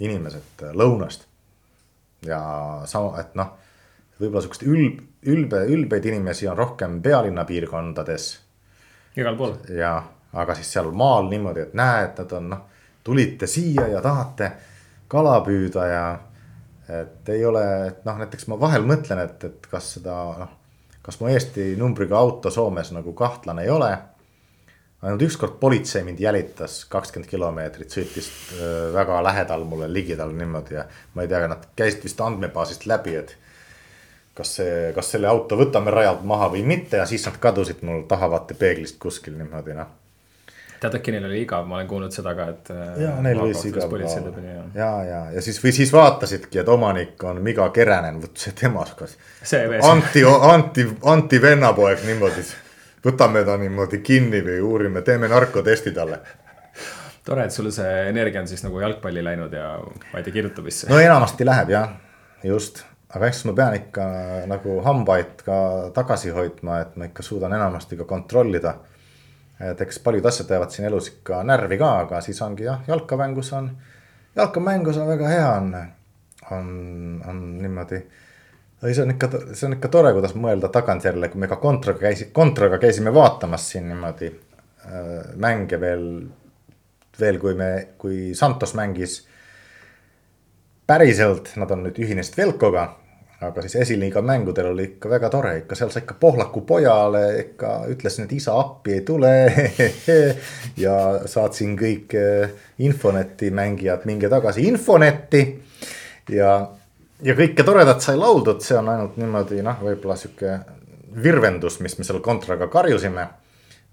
[0.00, 1.26] inimesed lõunast
[2.26, 2.40] ja
[2.90, 3.52] sama, et noh,
[4.18, 8.40] võib-olla sihukest ülb, ülbe, ülbeid inimesi on rohkem pealinna piirkondades.
[9.16, 9.56] igal pool.
[9.68, 10.02] ja,
[10.32, 12.62] aga siis seal maal niimoodi, et näed, nad on noh,
[13.04, 14.52] tulite siia ja tahate
[15.08, 16.06] kala püüda ja.
[16.88, 20.56] et ei ole, et noh, näiteks ma vahel mõtlen, et, et kas seda noh,
[21.04, 23.92] kas mu Eesti numbriga auto Soomes nagu kahtlane ei ole
[25.04, 30.86] ainult ükskord politsei mind jälitas kakskümmend kilomeetrit, sõitis äh, väga lähedal mulle ligidal niimoodi ja
[31.14, 33.34] ma ei tea, nad käisid vist andmebaasist läbi, et
[34.34, 38.02] kas see, kas selle auto võtame rajalt maha või mitte ja siis nad kadusid mul
[38.10, 39.92] tahavaatepeeglist kuskil niimoodi noh.
[40.80, 42.72] tead, äkki neil oli igav, ma olen kuulnud seda ka, et.
[42.74, 46.68] Äh, ja neil võis igav olla ja, ja, ja, ja siis või siis vaatasidki, et
[46.68, 49.16] omanik on Miga Keränen, vot see tema kas.
[49.82, 52.44] Anti, Anti, Anti vennapoeg niimoodi
[53.04, 56.20] võtame ta niimoodi kinni või uurime, teeme narkotesti talle.
[57.24, 60.90] tore, et sul see energia on siis nagu jalgpalli läinud ja ma ei tea, kirjutamisse.
[60.90, 61.94] no enamasti läheb jah,
[62.44, 64.04] just, aga eks ma pean ikka
[64.50, 65.56] nagu hambaid ka
[65.94, 68.74] tagasi hoidma, et ma ikka suudan enamasti ka kontrollida.
[69.60, 73.52] et eks paljud asjad jäävad siin elus ikka närvi ka, aga siis ongi jah, jalkamängus
[73.52, 73.70] on,
[74.36, 75.74] jalkamängus on väga hea on,
[76.50, 76.70] on,
[77.28, 78.02] on niimoodi
[78.84, 82.02] ei, see on ikka, see on ikka tore, kuidas mõelda tagantjärele, kui me ka kontraga
[82.02, 86.08] käisime, kontraga käisime vaatamas siin niimoodi äh, mänge veel.
[87.20, 89.20] veel, kui me, kui Santos mängis
[90.86, 92.88] päriselt, nad on nüüd ühinesid Velkoga.
[93.40, 97.72] Aga siis esiliiga mängudel oli ikka väga tore, ikka seal sa ikka Pohlaku pojale ikka
[97.90, 99.32] ütlesin, et isa appi ei tule
[100.84, 100.94] ja
[101.26, 105.44] saatsin kõik äh, Infoneti mängijad, minge tagasi Infonetti
[106.32, 106.56] ja
[107.24, 110.58] ja kõike toredat sai lauldud, see on ainult niimoodi noh, võib-olla sihuke
[111.22, 113.28] virvendus, mis me seal kontraga karjusime.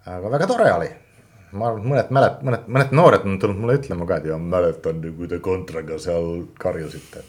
[0.05, 0.89] aga väga tore oli.
[1.51, 4.37] ma arvan, et mõned mälet-, mõned, mõned noored on tulnud mulle ütlema ka, et ja
[4.39, 7.23] mäletan, kui te kontraga seal karjusite.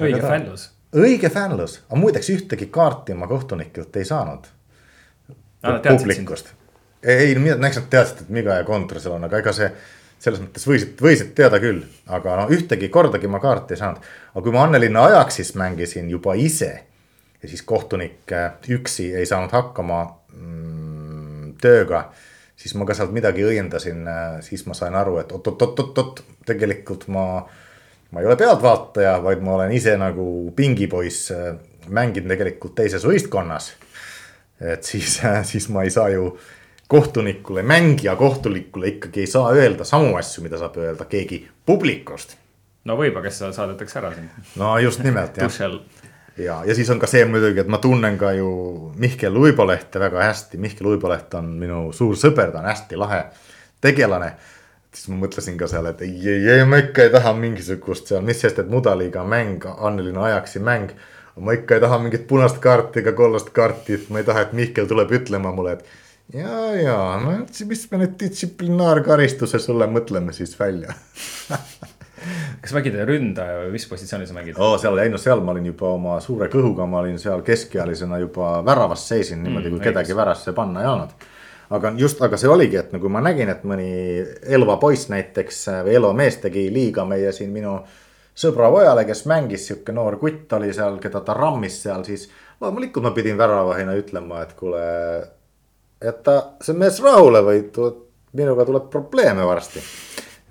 [0.00, 0.70] õige fännlus.
[0.96, 4.46] Õige fännlus, aga muideks ühtegi kaarti ma kohtunikelt ei saanud.
[5.88, 6.52] publikust.
[7.02, 9.70] ei, näiteks nad teadsid, et Miga ja kontra seal on, aga ega see
[10.18, 14.06] selles mõttes võisid, võisid teada küll, aga no ühtegi kordagi ma kaarti ei saanud.
[14.34, 16.72] aga kui ma Annelinna Ajaksis mängisin juba ise
[17.42, 20.00] ja siis kohtunik äh, üksi ei saanud hakkama
[20.32, 22.08] mm, tööga,
[22.58, 27.46] siis ma ka sealt midagi õiendasin, äh, siis ma sain aru, et oot-oot-oot-oot, tegelikult ma,
[28.10, 31.50] ma ei ole pealtvaataja, vaid ma olen ise nagu pingipoiss, äh,
[31.88, 33.72] mängin tegelikult teises võistkonnas.
[34.60, 36.32] et siis, siis ma ei saa ju
[36.88, 42.36] kohtunikule, mängija kohtunikule ikkagi ei saa öelda samu asju, mida saab öelda keegi publikust.
[42.84, 44.52] no võib, aga siis saadetakse ära sind.
[44.56, 45.80] no just nimelt jah.
[46.38, 48.50] ja, ja siis on ka see muidugi, et ma tunnen ka ju
[48.96, 53.24] Mihkel Uibolehte väga hästi, Mihkel Uiboleht on minu suur sõber, ta on hästi lahe
[53.84, 54.32] tegelane.
[54.98, 58.24] Siis ma mõtlesin ka seal, et ei, ei, ei, ma ikka ei taha mingisugust seal,
[58.26, 60.90] mis sest, et mudaliiga mäng, Anneline Ajaksi mäng.
[61.38, 64.56] ma ikka ei taha mingit punast kaarti ega kollast kaarti, et ma ei taha, et
[64.58, 65.84] Mihkel tuleb ütlema mulle, et.
[66.34, 67.36] ja, ja no
[67.70, 70.96] mis me nüüd distsiplinaarkaristuse sulle mõtleme siis välja
[72.62, 74.74] kas mängid ründaja või mis positsioonis sa mängid oh,?
[74.82, 78.58] seal, ei no seal ma olin juba oma suure kõhuga, ma olin seal keskealisena juba
[78.66, 81.28] väravas seisin niimoodi mm,, kui kedagi värasse panna ei olnud
[81.70, 83.88] aga just, aga see oligi, et nagu ma nägin, et mõni
[84.56, 87.76] Elva poiss näiteks või Elva mees tegi liiga meie siin minu
[88.38, 92.28] sõbra pojale, kes mängis, sihuke noor kutt oli seal, keda ta rammis seal, siis
[92.60, 94.84] loomulikult ma pidin väravahina ütlema, et kuule,
[96.04, 98.04] jäta see mees rahule või tuleb,
[98.38, 99.82] minuga tuleb probleeme varsti.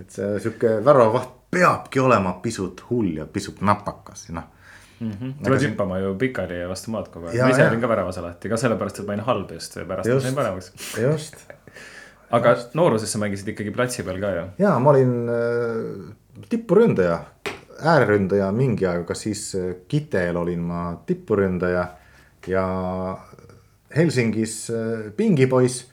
[0.01, 4.56] et see sihuke väravavaht peabki olema pisut hull ja pisut napakas, noh
[4.99, 5.11] mm.
[5.11, 5.33] -hmm.
[5.43, 8.49] tuled hüppama ju pikali ja vastu maad kogu aeg, ma ise olin ka väravas alati,
[8.49, 10.71] ka sellepärast, et ma olin halb just, pärast ma sain paremaks.
[11.01, 11.35] just
[12.37, 12.75] aga just.
[12.75, 14.45] nooruses sa mängisid ikkagi platsi peal ka ju?
[14.63, 17.19] ja ma olin äh, tippuründaja,
[17.79, 21.87] ääreründaja mingi aeg, aga siis äh, Kiteel olin ma tippuründaja
[22.47, 22.65] ja
[23.95, 25.85] Helsingis äh, pingipoiss.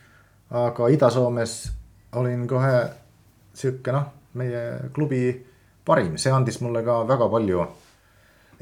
[0.50, 1.72] aga Ida-Soomes
[2.14, 2.74] olin kohe
[3.55, 4.05] sihuke noh,
[4.38, 5.32] meie klubi
[5.84, 7.64] parim, see andis mulle ka väga palju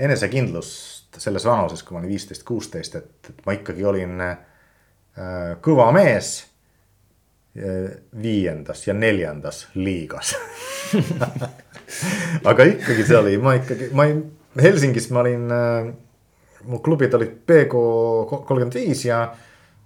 [0.02, 4.38] enesekindlust selles vanuses, kui ma olin viisteist, kuusteist, et, et ma ikkagi olin äh,
[5.64, 6.34] kõva mees
[7.56, 7.92] äh,
[8.22, 10.34] viiendas ja neljandas liigas
[12.50, 14.18] aga ikkagi see oli, ma ikkagi, ma ei,
[14.62, 15.92] Helsingis ma olin äh,,
[16.68, 17.72] mu klubid olid BK
[18.28, 19.24] kolmkümmend viis ja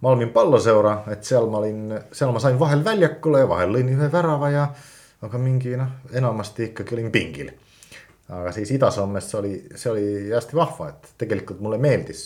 [0.05, 4.09] Malmin palloseura, et seal ma olin, seal ma sain vahel väljakule ja vahel lõin ühe
[4.12, 4.67] värava ja
[5.25, 7.49] aga mingi noh, enamasti ikkagi olin pingil
[8.29, 12.24] aga siis Ida-Soomes oli, see oli hästi vahva, et tegelikult mulle meeldis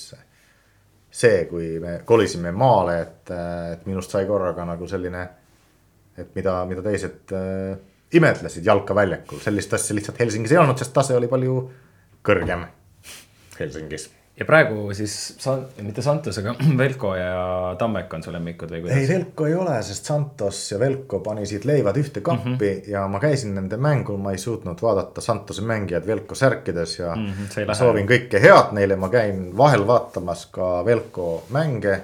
[1.11, 3.33] see, kui me kolisime maale, et,
[3.75, 5.25] et minust sai korraga nagu selline,
[6.21, 7.75] et mida, mida teised äh,
[8.17, 11.59] imetlesid jalkaväljakul, sellist asja lihtsalt Helsingis ei olnud, sest tase oli palju
[12.27, 12.65] kõrgem
[13.59, 17.33] Helsingis ja praegu siis sa-, mitte Santos, aga Velko ja
[17.79, 18.99] Tammek on su lemmikud või kuidas?
[18.99, 22.91] ei, Velko ei ole, sest Santos ja Velko panisid leivad ühte kappi mm -hmm.
[22.93, 27.27] ja ma käisin nende mängul, ma ei suutnud vaadata Santose mängijaid Velko särkides ja mm
[27.27, 32.01] -hmm, soovin kõike head neile, ma käin vahel vaatamas ka Velko mänge.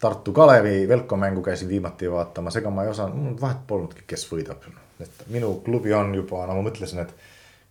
[0.00, 4.66] Tartu Kalevi Velko mängu käisin viimati vaatamas, ega ma ei osanud, vahet polnudki, kes võidab.
[5.00, 7.14] et minu klubi on juba, no ma mõtlesin, et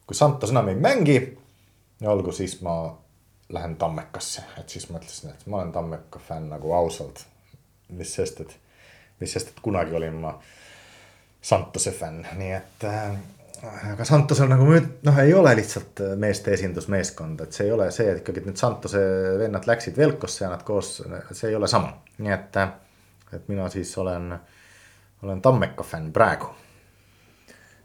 [0.07, 1.38] kui Santos enam ei mängi,
[2.03, 2.97] olgu siis ma
[3.50, 7.26] lähen Tammekasse, et siis mõtlesin, et ma olen Tammeka fänn nagu ausalt.
[7.94, 8.54] mis sest, et,
[9.20, 10.34] mis sest, et kunagi olin ma
[11.41, 13.12] Santose fänn, nii et äh,
[13.91, 14.66] aga Santosel nagu
[15.04, 19.04] noh, ei ole lihtsalt meeste esindusmeeskond, et see ei ole see, et ikkagi need Santose
[19.39, 20.96] vennad läksid Velkosse ja nad koos,
[21.32, 21.94] see ei ole sama.
[22.18, 22.60] nii et,
[23.34, 24.34] et mina siis olen,
[25.22, 26.62] olen Tammeka fänn praegu Äh,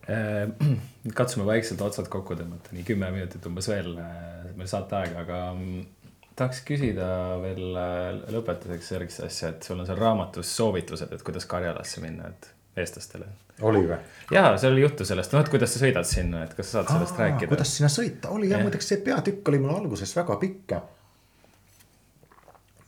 [1.19, 5.41] katsume vaikselt otsad kokku tõmmata, nii kümme minutit umbes veel äh, meil saate aega, aga
[5.53, 7.09] mm, tahaks küsida
[7.43, 12.31] veel äh, lõpetuseks sellist asja, et sul on seal raamatus soovitused, et kuidas Karjalasse minna,
[12.33, 13.27] et eestlastele.
[13.69, 13.99] oli või?
[14.33, 16.95] jaa, seal oli juttu sellest, noh, et kuidas sa sõidad sinna, et kas sa saad
[16.95, 17.51] sellest Aa, rääkida?
[17.51, 20.79] kuidas sinna sõita, oli jah ja., muideks see peatükk oli mul alguses väga pikk.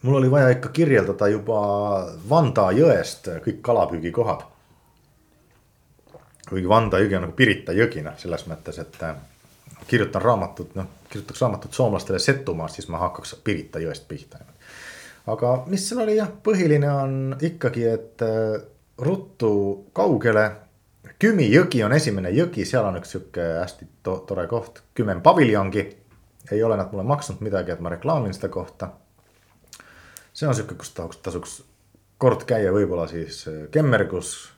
[0.03, 1.61] mul oli vaja ikka kirjeldada juba
[2.29, 4.47] Vanda jõest kõik kalapüügikohad
[6.51, 9.15] kuigi Vanda jõgi on nagu Pirita jõgi, noh, selles mõttes, et äh,
[9.87, 14.43] kirjutan raamatut, noh, kirjutaks raamatut soomlastele Setumaast, siis ma hakkaks Pirita jõest pihta.
[15.31, 18.59] aga mis seal oli jah, põhiline on ikkagi, et äh,
[18.99, 19.53] ruttu
[19.93, 20.51] kaugele.
[21.21, 25.89] Kümi jõgi on esimene jõgi, seal on üks sihuke hästi to tore koht, Kümen paviljongi.
[26.51, 28.91] ei ole nad mulle maksnud midagi, et ma reklaamin seda kohta.
[30.33, 31.63] see on sihuke, kus tasuks, tasuks
[32.19, 34.51] kord käia, võib-olla siis äh, Kemmergus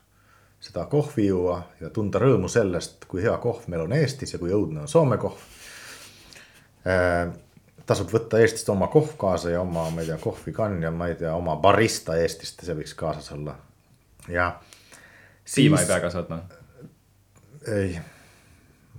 [0.63, 4.53] seda kohvi juua ja tunda rõõmu sellest, kui hea kohv meil on Eestis ja kui
[4.55, 5.41] õudne on Soome kohv
[6.87, 7.33] äh,.
[7.85, 11.17] tasub võtta Eestist oma kohv kaasa ja oma, ma ei tea, kohvikann ja ma ei
[11.19, 13.57] tea, oma barista Eestist, see võiks kaasas olla.
[14.31, 14.53] ja.
[15.55, 16.39] piima ei pea kaasa võtma?
[17.75, 17.99] ei,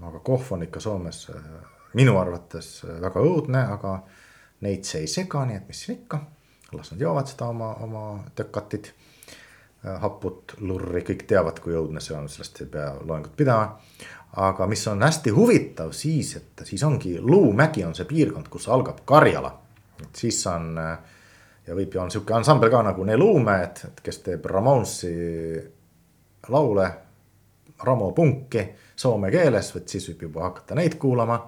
[0.03, 1.49] aga kohv on ikka Soomes äh,
[1.97, 4.03] minu arvates äh, väga õudne, aga
[4.65, 6.21] neid see ei sega, nii et mis siin ikka.
[6.77, 8.05] las nad joovad seda oma, oma
[8.37, 8.93] tökatit
[9.85, 13.79] haput lurri, kõik teavad, kui õudne see on, sellest ei pea loengut pidama.
[14.37, 19.05] aga mis on hästi huvitav siis, et siis ongi Luumägi on see piirkond, kus algab
[19.05, 19.55] Karjala.
[20.03, 20.99] et siis on äh,
[21.67, 25.15] ja võib ju on sihuke ansambel ka nagu Ne Luume, et, kes teeb Ramonsi
[26.49, 26.91] laule.
[27.85, 28.63] Ramo punki
[28.97, 31.41] soome keeles, vot siis võib juba hakata neid kuulama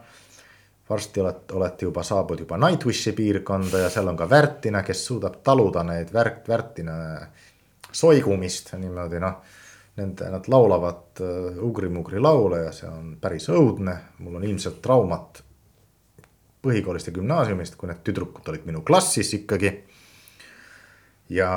[0.89, 5.41] varsti olete, olete juba saabunud juba Nightwishi piirkonda ja seal on ka Värtina, kes suudab
[5.47, 6.97] taluda neid värk, Värtina
[7.97, 9.41] soigumist niimoodi noh.
[9.97, 15.41] Nende, nad laulavad äh, ugri-mugri laule ja see on päris õudne, mul on ilmselt traumad
[16.67, 19.73] põhikoolist ja gümnaasiumist, kui need tüdrukud olid minu klassis ikkagi.
[21.33, 21.49] ja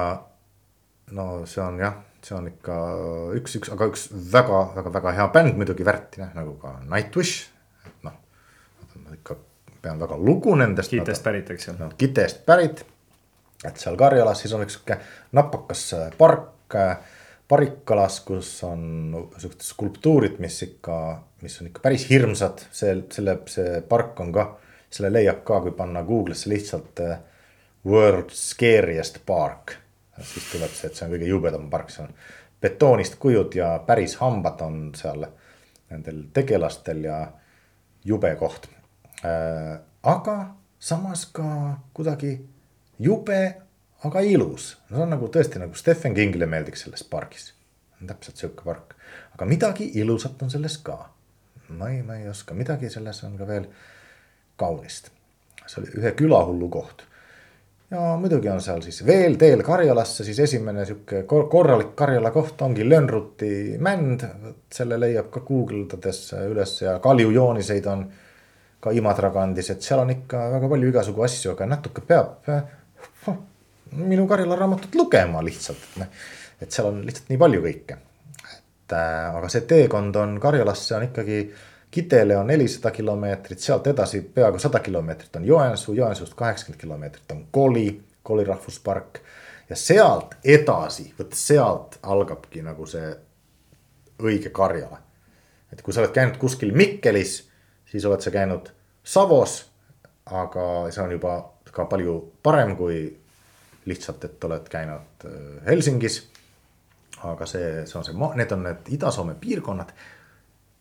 [1.12, 2.78] no see on jah, see on ikka
[3.38, 7.50] üks, üks, aga üks väga-väga-väga hea bänd muidugi Värtine nagu ka Nightwish.
[7.86, 8.16] et noh,
[9.14, 9.36] ikka
[9.82, 10.92] pean väga lugu nendest.
[10.92, 11.76] Kitest pärit, eks ju.
[11.80, 12.86] no Kitest pärit.
[13.66, 15.00] Et seal Karjalas siis on üks sihuke
[15.36, 15.88] napakas
[16.18, 16.78] park
[17.50, 18.82] Parikalas, kus on
[19.42, 20.96] siuksed skulptuurid, mis ikka,
[21.42, 24.44] mis on ikka päris hirmsad, see, selle, see park on ka,
[24.94, 27.02] selle leiab ka, kui panna Google'isse lihtsalt
[27.90, 29.74] world scariest park.
[30.22, 32.14] siis tuleb see, et see on kõige jubedam park, see on
[32.62, 35.26] betoonist kujud ja päris hambad on seal
[35.90, 37.20] nendel tegelastel ja
[38.06, 38.70] jube koht
[39.24, 39.80] äh,.
[40.04, 40.38] aga
[40.80, 42.36] samas ka kuidagi
[43.00, 43.40] jube
[44.04, 44.78] aga ilus.
[44.90, 47.54] no see on nagu tõesti nagu Stephen Kingile meeldiks selles pargis.
[48.00, 48.96] täpselt sihuke park,
[49.36, 50.98] aga midagi ilusat on selles ka.
[51.70, 53.68] ma ei, ma ei oska, midagi selles on ka veel
[54.56, 55.12] kaunist.
[55.66, 57.04] see oli ühe külahullu koht.
[57.92, 62.88] ja muidugi on seal siis veel teel Karjalasse, siis esimene sihuke korralik Karjala koht ongi
[62.88, 64.24] Lönnruti mänd.
[64.72, 68.10] selle leiab ka guugeldades üles ja kaljujooniseid on
[68.80, 72.48] ka Imatra kandis, et seal on ikka väga palju igasugu asju, aga natuke peab
[73.92, 76.08] minu Karjala raamatut lugema lihtsalt, et noh.
[76.62, 77.98] et seal on lihtsalt nii palju kõike.
[78.54, 81.42] et äh, aga see teekond on Karjalasse on ikkagi,
[81.90, 87.46] Kitele on nelisada kilomeetrit, sealt edasi peaaegu sada kilomeetrit on Joensuu, Joensuust kaheksakümmend kilomeetrit on
[87.52, 89.20] Koli, Koli rahvuspark.
[89.70, 93.16] ja sealt edasi, vot sealt algabki nagu see
[94.22, 95.02] õige Karjala.
[95.74, 97.50] et kui sa oled käinud kuskil Mikkelis,
[97.86, 98.70] siis oled sa käinud
[99.04, 99.66] Savos.
[100.26, 103.00] aga see on juba ka palju parem kui
[103.90, 106.22] lihtsalt, et oled käinud äh, Helsingis.
[107.24, 109.90] aga see, see on see, need on need Ida-Soome piirkonnad.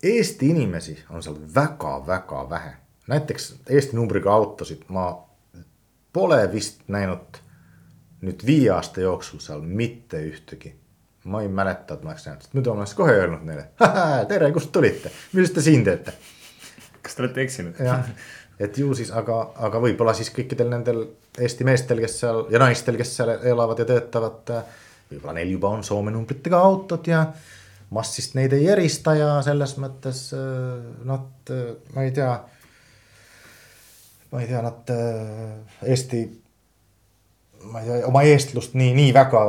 [0.03, 2.72] Eesti inimesi on seal väga-väga vähe,
[3.11, 5.09] näiteks Eesti numbriga autosid ma
[6.12, 7.41] pole vist näinud
[8.22, 10.74] nüüd viie aasta jooksul seal mitte ühtegi.
[11.24, 13.66] ma ei mäleta, et ma oleks näinud, muidu ma oleks kohe öelnud neile,
[14.30, 16.14] tere, kust tulite, mis te siin teete?
[17.03, 17.80] kas te olete eksinud?
[17.84, 18.07] jah,
[18.59, 19.38] et ju siis, aga,
[19.68, 21.04] aga võib-olla siis kõikidel nendel
[21.38, 24.50] Eesti meestel, kes seal ja naistel, kes seal elavad ja töötavad.
[25.11, 27.26] võib-olla neil juba on Soome numbritega autod ja
[27.94, 30.26] massist neid ei erista ja selles mõttes
[31.09, 31.52] nad,
[31.94, 32.34] ma ei tea.
[34.32, 34.92] ma ei tea, nad
[35.82, 36.20] Eesti,
[37.70, 39.44] ma ei tea, oma eestlust nii, nii väga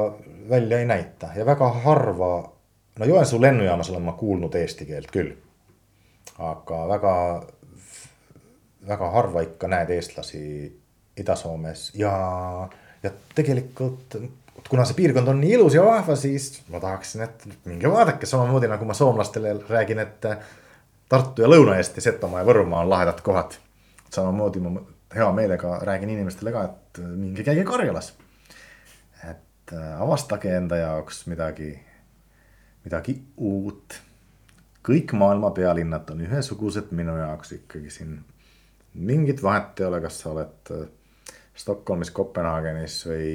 [0.49, 2.51] välja ei näita ja väga harva.
[2.99, 5.33] no Joensuu lennujaamas olen ma kuulnud eesti keelt küll.
[6.37, 7.15] aga väga
[8.87, 10.41] väga harva ikka näed eestlasi
[11.19, 12.13] Ida-Soomes ja,
[13.03, 14.15] ja tegelikult
[14.69, 18.67] kuna see piirkond on nii ilus ja vahva, siis ma tahaksin, et minge vaadake samamoodi
[18.71, 20.27] nagu ma soomlastele räägin, et
[21.09, 23.55] Tartu ja Lõuna-Eesti, Setomaa ja Võrumaa on lahedad kohad.
[24.13, 24.81] samamoodi ma
[25.15, 28.13] hea meelega räägin inimestele ka, et minge käige Karjalas.
[29.29, 31.79] et äh, avastage enda jaoks midagi,
[32.83, 34.01] midagi uut.
[34.89, 38.19] kõik maailma pealinnad on ühesugused minu jaoks ikkagi siin
[38.99, 40.85] mingit vahet ei ole, kas sa oled äh,
[41.59, 43.31] Stockholmis, Kopenhaagenis või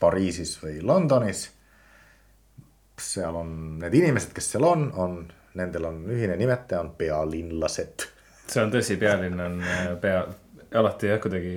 [0.00, 1.48] Pariisis või Londonis.
[3.00, 5.16] seal on need inimesed, kes seal on, on,
[5.58, 8.06] nendel on ühine nimetaja, on pealinlased.
[8.46, 10.24] see on tõsi, pealinn on äh, pea,
[10.78, 11.54] alati jah, kuidagi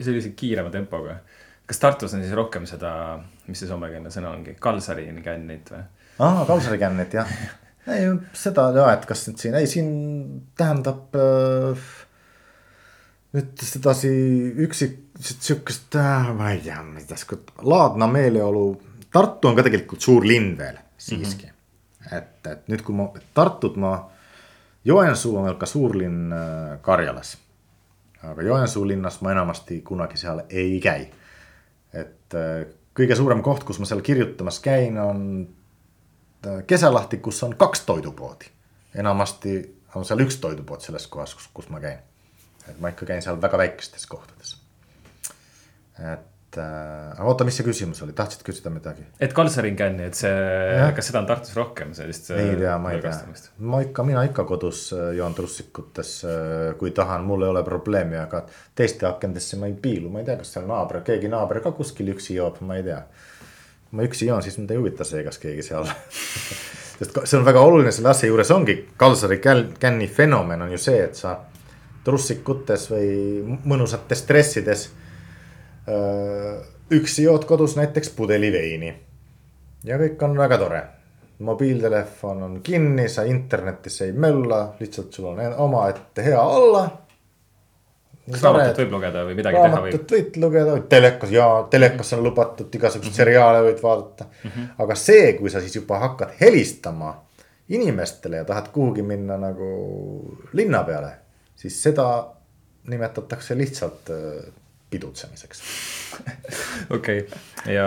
[0.00, 1.20] sellise kiirema tempoga.
[1.66, 5.84] kas Tartus on siis rohkem seda, mis see soomekeelne sõna ongi, kalsari kännit või?
[6.18, 7.30] aa, kalsari kännit jah.
[7.94, 9.90] ei, seda ja, et kas nüüd siin, ei siin
[10.58, 11.86] tähendab äh,
[13.36, 14.10] nüüd sedasi
[14.64, 18.66] üksik, sihukest, äh, ma ei tea, ma ei tea, laadna meeleolu.
[19.12, 21.52] Tartu on ka tegelikult suur linn veel siiski mm.
[21.52, 22.16] -hmm.
[22.16, 23.92] et, et nüüd, kui ma Tartut ma,
[24.84, 27.36] Joensuu on veel ka suurlinn äh, Karjalas.
[28.22, 31.10] aga Joensuu linnas ma enamasti kunagi seal ei käi.
[31.92, 35.48] et äh, kõige suurem koht, kus ma seal kirjutamas käin, on
[36.66, 38.44] Keselahti, kus on kaks toidupoodi.
[38.94, 41.98] enamasti on seal üks toidupood selles kohas, kus, kus ma käin
[42.70, 44.56] et ma ikka käin seal väga väikestes kohtades.
[45.96, 49.06] et äh, oota, mis see küsimus oli, tahtsid küsida midagi?
[49.22, 50.32] et Kalsarin känni, et see,
[50.96, 52.30] kas seda on Tartus rohkem sellist?
[52.36, 53.14] ei tea, ma ei tea,
[53.72, 58.20] ma ikka, mina ikka kodus äh, joon trussikutes, äh, kui tahan, mul ei ole probleemi,
[58.20, 58.44] aga
[58.76, 62.12] teiste akendesse ma ei piilu, ma ei tea, kas seal naaber, keegi naaber ka kuskil
[62.16, 63.02] üksi joob, ma ei tea.
[63.96, 65.86] ma üksi joon, siis mind ei huvita see, kas keegi seal
[66.98, 71.02] sest see on väga oluline selle asja juures ongi, Kalsari känni fenomen on ju see,
[71.04, 71.36] et sa
[72.06, 73.08] trussikutes või
[73.66, 74.88] mõnusates dressides.
[76.90, 78.94] üksi jood kodus näiteks pudeli veini.
[79.84, 80.82] ja kõik on väga tore.
[81.38, 86.86] mobiiltelefon on kinni, sa internetis ei mölla, lihtsalt sul on omaette hea olla.
[88.30, 89.76] kas raamatut võib lugeda või midagi teha võib?
[89.76, 94.50] raamatut võid lugeda, telekas ja telekas on lubatud, igasuguseid seriaale võid vaadata mm.
[94.50, 94.72] -hmm.
[94.78, 97.14] aga see, kui sa siis juba hakkad helistama
[97.68, 99.68] inimestele ja tahad kuhugi minna nagu
[100.52, 101.12] linna peale,
[101.56, 102.06] siis seda
[102.90, 104.48] nimetatakse lihtsalt äh,
[104.90, 105.62] pidutsemiseks.
[106.96, 107.86] okei okay., ja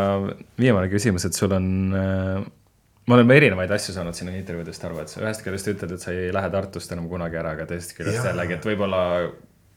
[0.59, 2.47] viimane küsimus, et sul on äh,
[3.09, 6.13] me oleme erinevaid asju saanud sinu intervjuudest aru, et sa ühest küljest ütled, et sa
[6.13, 9.01] ei lähe Tartust enam kunagi ära, aga teisest küljest jällegi, et võib-olla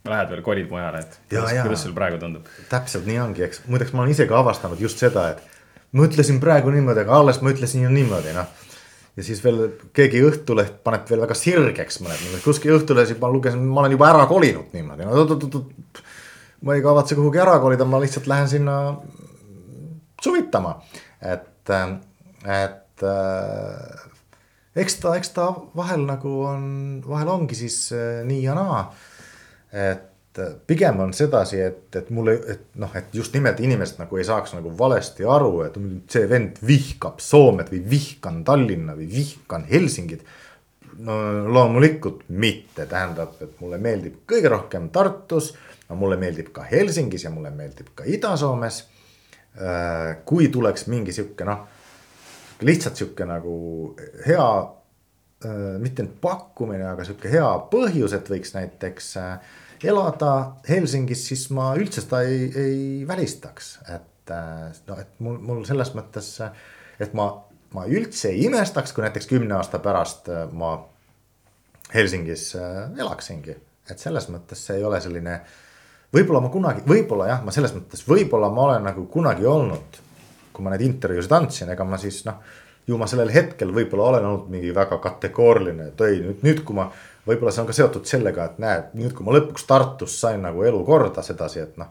[0.09, 2.51] lähed veel kolid mujale, et Jaa, kuidas, kuidas sul praegu tundub?
[2.68, 6.43] täpselt nii ongi, eks muideks ma olen ise ka avastanud just seda, et ma ütlesin
[6.43, 8.68] praegu niimoodi, aga alles ma ütlesin ju niimoodi, noh.
[9.16, 9.64] Ja siis veel
[9.96, 14.26] keegi Õhtuleht paneb veel väga sirgeks mõned, kuskil Õhtulehes juba lugesin, ma olen juba ära
[14.30, 16.02] kolinud niimoodi, no oot-oot-oot.
[16.62, 18.76] ma ei kavatse kuhugi ära kolida, ma lihtsalt lähen sinna
[20.22, 20.76] suvitama,
[21.20, 21.72] et,
[22.46, 24.06] et äh,
[24.78, 26.64] eks ta, eks ta vahel nagu on,
[27.06, 28.86] vahel ongi siis äh, nii ja naa.
[29.72, 30.11] Et
[30.66, 34.55] pigem on sedasi, et, et mulle, et noh, et just nimelt inimesed nagu ei saaks
[34.57, 35.76] nagu valesti aru, et
[36.12, 40.24] see vend vihkab Soomet või vihkan Tallinna või vihkan Helsingit.
[41.03, 41.14] no
[41.49, 45.53] loomulikult mitte, tähendab, et mulle meeldib kõige rohkem Tartus,
[45.93, 48.85] mulle meeldib ka Helsingis ja mulle meeldib ka Ida-Soomes.
[50.24, 51.66] kui tuleks mingi sihuke noh,
[52.64, 53.57] lihtsalt sihuke nagu
[54.26, 54.47] hea
[55.45, 60.33] äh, mitte nüüd pakkumine, aga sihuke hea põhjus, et võiks näiteks äh, elada
[60.68, 62.76] Helsingis, siis ma üldse seda ei, ei
[63.09, 66.35] välistaks, et äh, no et mul, mul selles mõttes,
[67.03, 67.28] et ma,
[67.74, 70.76] ma üldse ei imestaks, kui näiteks kümne aasta pärast äh, ma
[71.93, 73.59] Helsingis äh, elaksingi,
[73.91, 75.41] et selles mõttes see ei ole selline
[76.12, 80.03] võib-olla ma kunagi, võib-olla jah, ma selles mõttes, võib-olla ma olen nagu kunagi olnud,
[80.53, 82.43] kui ma neid intervjuusid andsin, ega ma siis noh,
[82.89, 86.76] ju ma sellel hetkel võib-olla olen olnud mingi väga kategooriline, et ei nüüd, nüüd kui
[86.76, 86.89] ma,
[87.28, 90.62] võib-olla see on ka seotud sellega, et näed, nüüd kui ma lõpuks Tartus sain nagu
[90.66, 91.90] elu korda sedasi, et noh,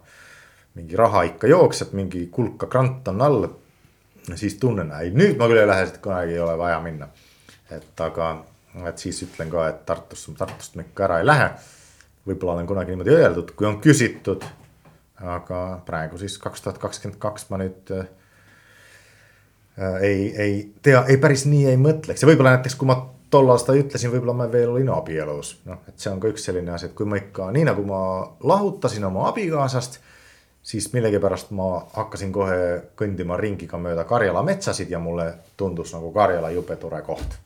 [0.76, 3.50] mingi raha ikka jookseb, mingi kulka krant on all.
[4.36, 7.08] siis tunnen, ei nüüd ma küll ei lähe, siit kunagi ei ole vaja minna.
[7.72, 8.32] et aga,
[8.88, 11.52] et siis ütlen ka, et Tartusse, Tartust ma ikka ära ei lähe
[12.28, 14.46] võib-olla olen kunagi niimoodi öeldud, kui on küsitud.
[15.22, 18.08] aga praegu siis kaks tuhat kakskümmend kaks ma nüüd äh,
[20.02, 22.96] ei, ei tea, ei päris nii ei mõtleks ja võib-olla näiteks, kui ma
[23.32, 26.74] tollal seda ütlesin, võib-olla ma veel olin abielus, noh, et see on ka üks selline
[26.76, 28.02] asi, et kui ma ikka nii nagu ma
[28.48, 30.00] lahutasin oma abikaasast.
[30.64, 32.58] siis millegipärast ma hakkasin kohe
[32.96, 37.40] kõndima ringi ka mööda Karjala metsasid ja mulle tundus nagu Karjala jube tore koht.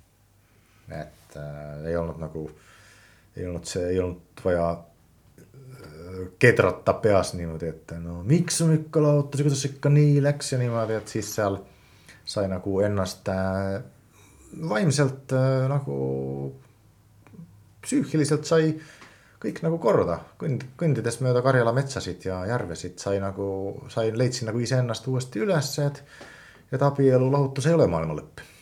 [0.89, 2.49] et äh, ei olnud nagu
[3.37, 9.03] ei olnud see, ei olnud vaja äh, kedrata peas niimoodi, et no miks sa ikka
[9.03, 11.59] lahutasid, kuidas ikka nii läks ja niimoodi, et siis seal
[12.25, 13.83] sai nagu ennast äh,
[14.69, 15.97] vaimselt äh, nagu
[17.85, 18.71] psüühiliselt sai
[19.41, 23.47] kõik nagu korda, kõnd-, kõndides mööda Karjala metsasid ja järvesid sai nagu,
[23.93, 26.03] sain, leidsin nagu iseennast uuesti üles, et
[26.73, 28.54] et abielu lahutus ei ole maailma lõpp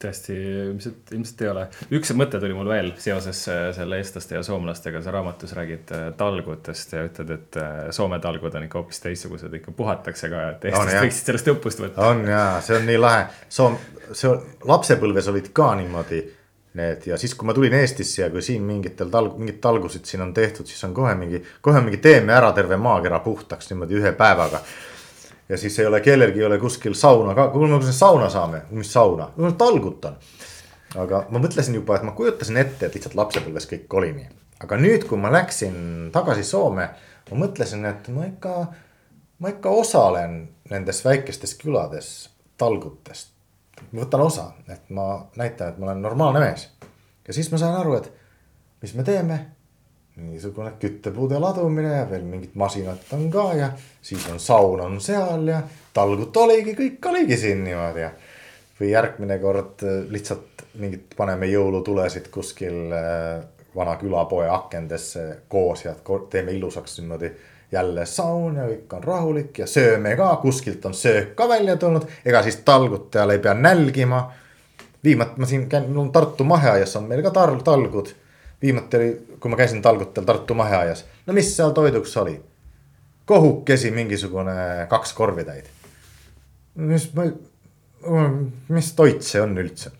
[0.00, 0.36] tõesti,
[0.70, 1.66] ilmselt, ilmselt ei ole.
[1.98, 6.08] üks mõte tuli mul veel seoses äh, selle eestlaste ja soomlastega, sa raamatus räägid äh,
[6.18, 10.68] talgutest ja ütled, et äh, Soome talgud on ikka hoopis teistsugused, ikka puhatakse ka, et
[10.70, 12.10] eestlased võiksid sellest õppust võtta.
[12.10, 13.80] on jaa, see on nii lahe, Soom-,
[14.12, 14.36] see
[14.68, 16.24] lapsepõlves olid ka niimoodi
[16.78, 20.22] need ja siis, kui ma tulin Eestisse ja kui siin mingitel talg-, mingid talgusid siin
[20.22, 24.12] on tehtud, siis on kohe mingi, kohe mingi teeme ära terve maakera puhtaks niimoodi ühe
[24.18, 24.62] päevaga.
[25.50, 28.92] Ja siis ei ole kellelgi ei ole kuskil sauna ka, kuule, me sauna saame, mis
[28.92, 30.18] sauna, talgut on.
[30.98, 34.28] aga ma mõtlesin juba, et ma kujutasin ette, et lihtsalt lapsepõlves kõik oli nii,
[34.62, 35.74] aga nüüd, kui ma läksin
[36.14, 36.86] tagasi Soome,
[37.30, 38.54] ma mõtlesin, et ma ikka,
[39.42, 40.40] ma ikka osalen
[40.70, 42.14] nendes väikestes külades
[42.60, 43.34] talgutest.
[43.90, 46.68] ma võtan osa, et ma näitan, et ma olen normaalne mees.
[47.26, 48.12] ja siis ma sain aru, et
[48.82, 49.40] mis me teeme.
[50.28, 53.70] Niisugune küttepuude ladumine ja veel mingid masinad on ka ja
[54.02, 55.62] siis on saun on seal ja
[55.94, 58.10] talgut oligi, kõik oligi siin niimoodi ja.
[58.80, 63.40] või järgmine kord äh, lihtsalt mingid paneme jõulutulesid kuskil äh,
[63.76, 65.94] vana külapoe akendesse koos ja
[66.30, 67.32] teeme ilusaks niimoodi
[67.72, 72.06] jälle saun ja kõik on rahulik ja sööme ka, kuskilt on söök ka välja tulnud,
[72.26, 74.30] ega siis talgutajal ei pea nälgima.
[75.04, 78.10] viimati ma siin käin, mul on Tartu maheaias on meil ka tar-, talgud.
[78.62, 79.10] Viimati oli,
[79.40, 82.40] kui ma käisin talgutel Tartu maheaias, no mis seal toiduks oli?
[83.30, 85.70] kohukesi mingisugune kaks korvitäit.
[86.74, 87.26] mis ma,
[88.68, 89.92] mis toit see on üldse?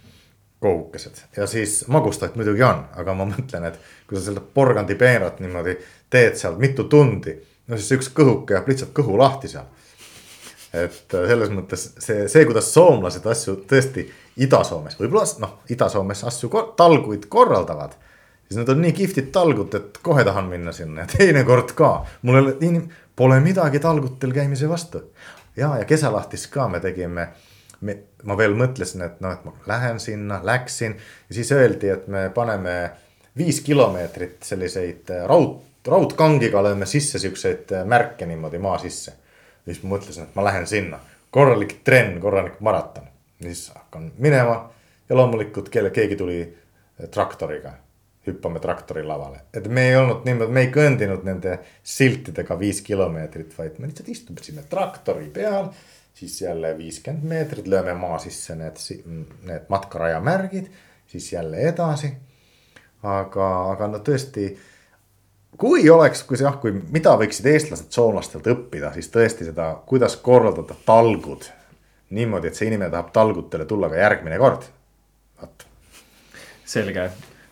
[0.61, 3.79] kohukesed ja siis magustoit muidugi on, aga ma mõtlen, et
[4.09, 5.79] kui sa seda porgandipeenrat niimoodi
[6.13, 7.33] teed seal mitu tundi,
[7.67, 9.71] no siis üks kõhuke jääb lihtsalt kõhu lahti seal.
[10.73, 14.05] et äh, selles mõttes see, see, kuidas soomlased asju tõesti
[14.41, 17.97] Ida-Soomes, võib-olla noh, Ida-Soomes asju, talguid korraldavad.
[18.51, 21.93] Siis need on nii kihvtid talgud, et kohe tahan minna sinna ja teinekord ka,
[22.27, 22.83] mul ei ole,
[23.17, 25.05] pole midagi talgutel käimise vastu.
[25.57, 27.29] ja, ja Kesalahtis ka me tegime,
[27.81, 30.99] me, ma veel mõtlesin, et noh, et ma lähen sinna, läksin
[31.29, 32.77] ja siis öeldi, et me paneme
[33.39, 39.15] viis kilomeetrit selliseid raud, raudkangiga lööme sisse siukseid märke niimoodi maa sisse
[39.65, 40.99] siis ma mõtlesin, et ma lähen sinna,
[41.31, 43.05] korralik trenn, korralik maraton.
[43.43, 44.71] siis hakkan minema
[45.09, 47.73] ja loomulikult kelle, keegi tuli eh, traktoriga,
[48.31, 49.45] hüppame traktori lavale.
[49.55, 54.09] et me ei olnud niimoodi, me ei kõndinud nende siltidega viis kilomeetrit, vaid me lihtsalt
[54.09, 55.71] istusime traktori peal.
[56.15, 58.81] siis jälle viiskümmend meetrit, lööme maa sisse need,
[59.49, 60.67] need matkaraja märgid,
[61.07, 62.13] siis jälle edasi.
[63.03, 64.51] aga, aga no tõesti
[65.59, 70.77] kui oleks, kui jah, kui mida võiksid eestlased soomlastelt õppida, siis tõesti seda, kuidas korraldada
[70.87, 71.49] talgud
[72.11, 74.69] niimoodi, et see inimene tahab talgutele tulla ka järgmine kord.
[75.41, 75.67] vot.
[76.65, 77.11] selge,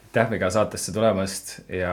[0.08, 1.92] aitäh Miga saatesse tulemast ja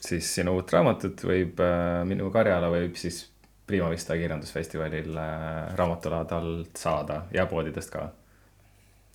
[0.00, 3.26] siis sinu uut raamatut võib äh, minu karjala võib siis
[3.68, 8.08] Prima Vista kirjandusfestivalil äh, raamatulaadalt saada ja poodidest ka.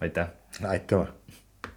[0.02, 0.30] aitäh.
[0.62, 1.08] aitüma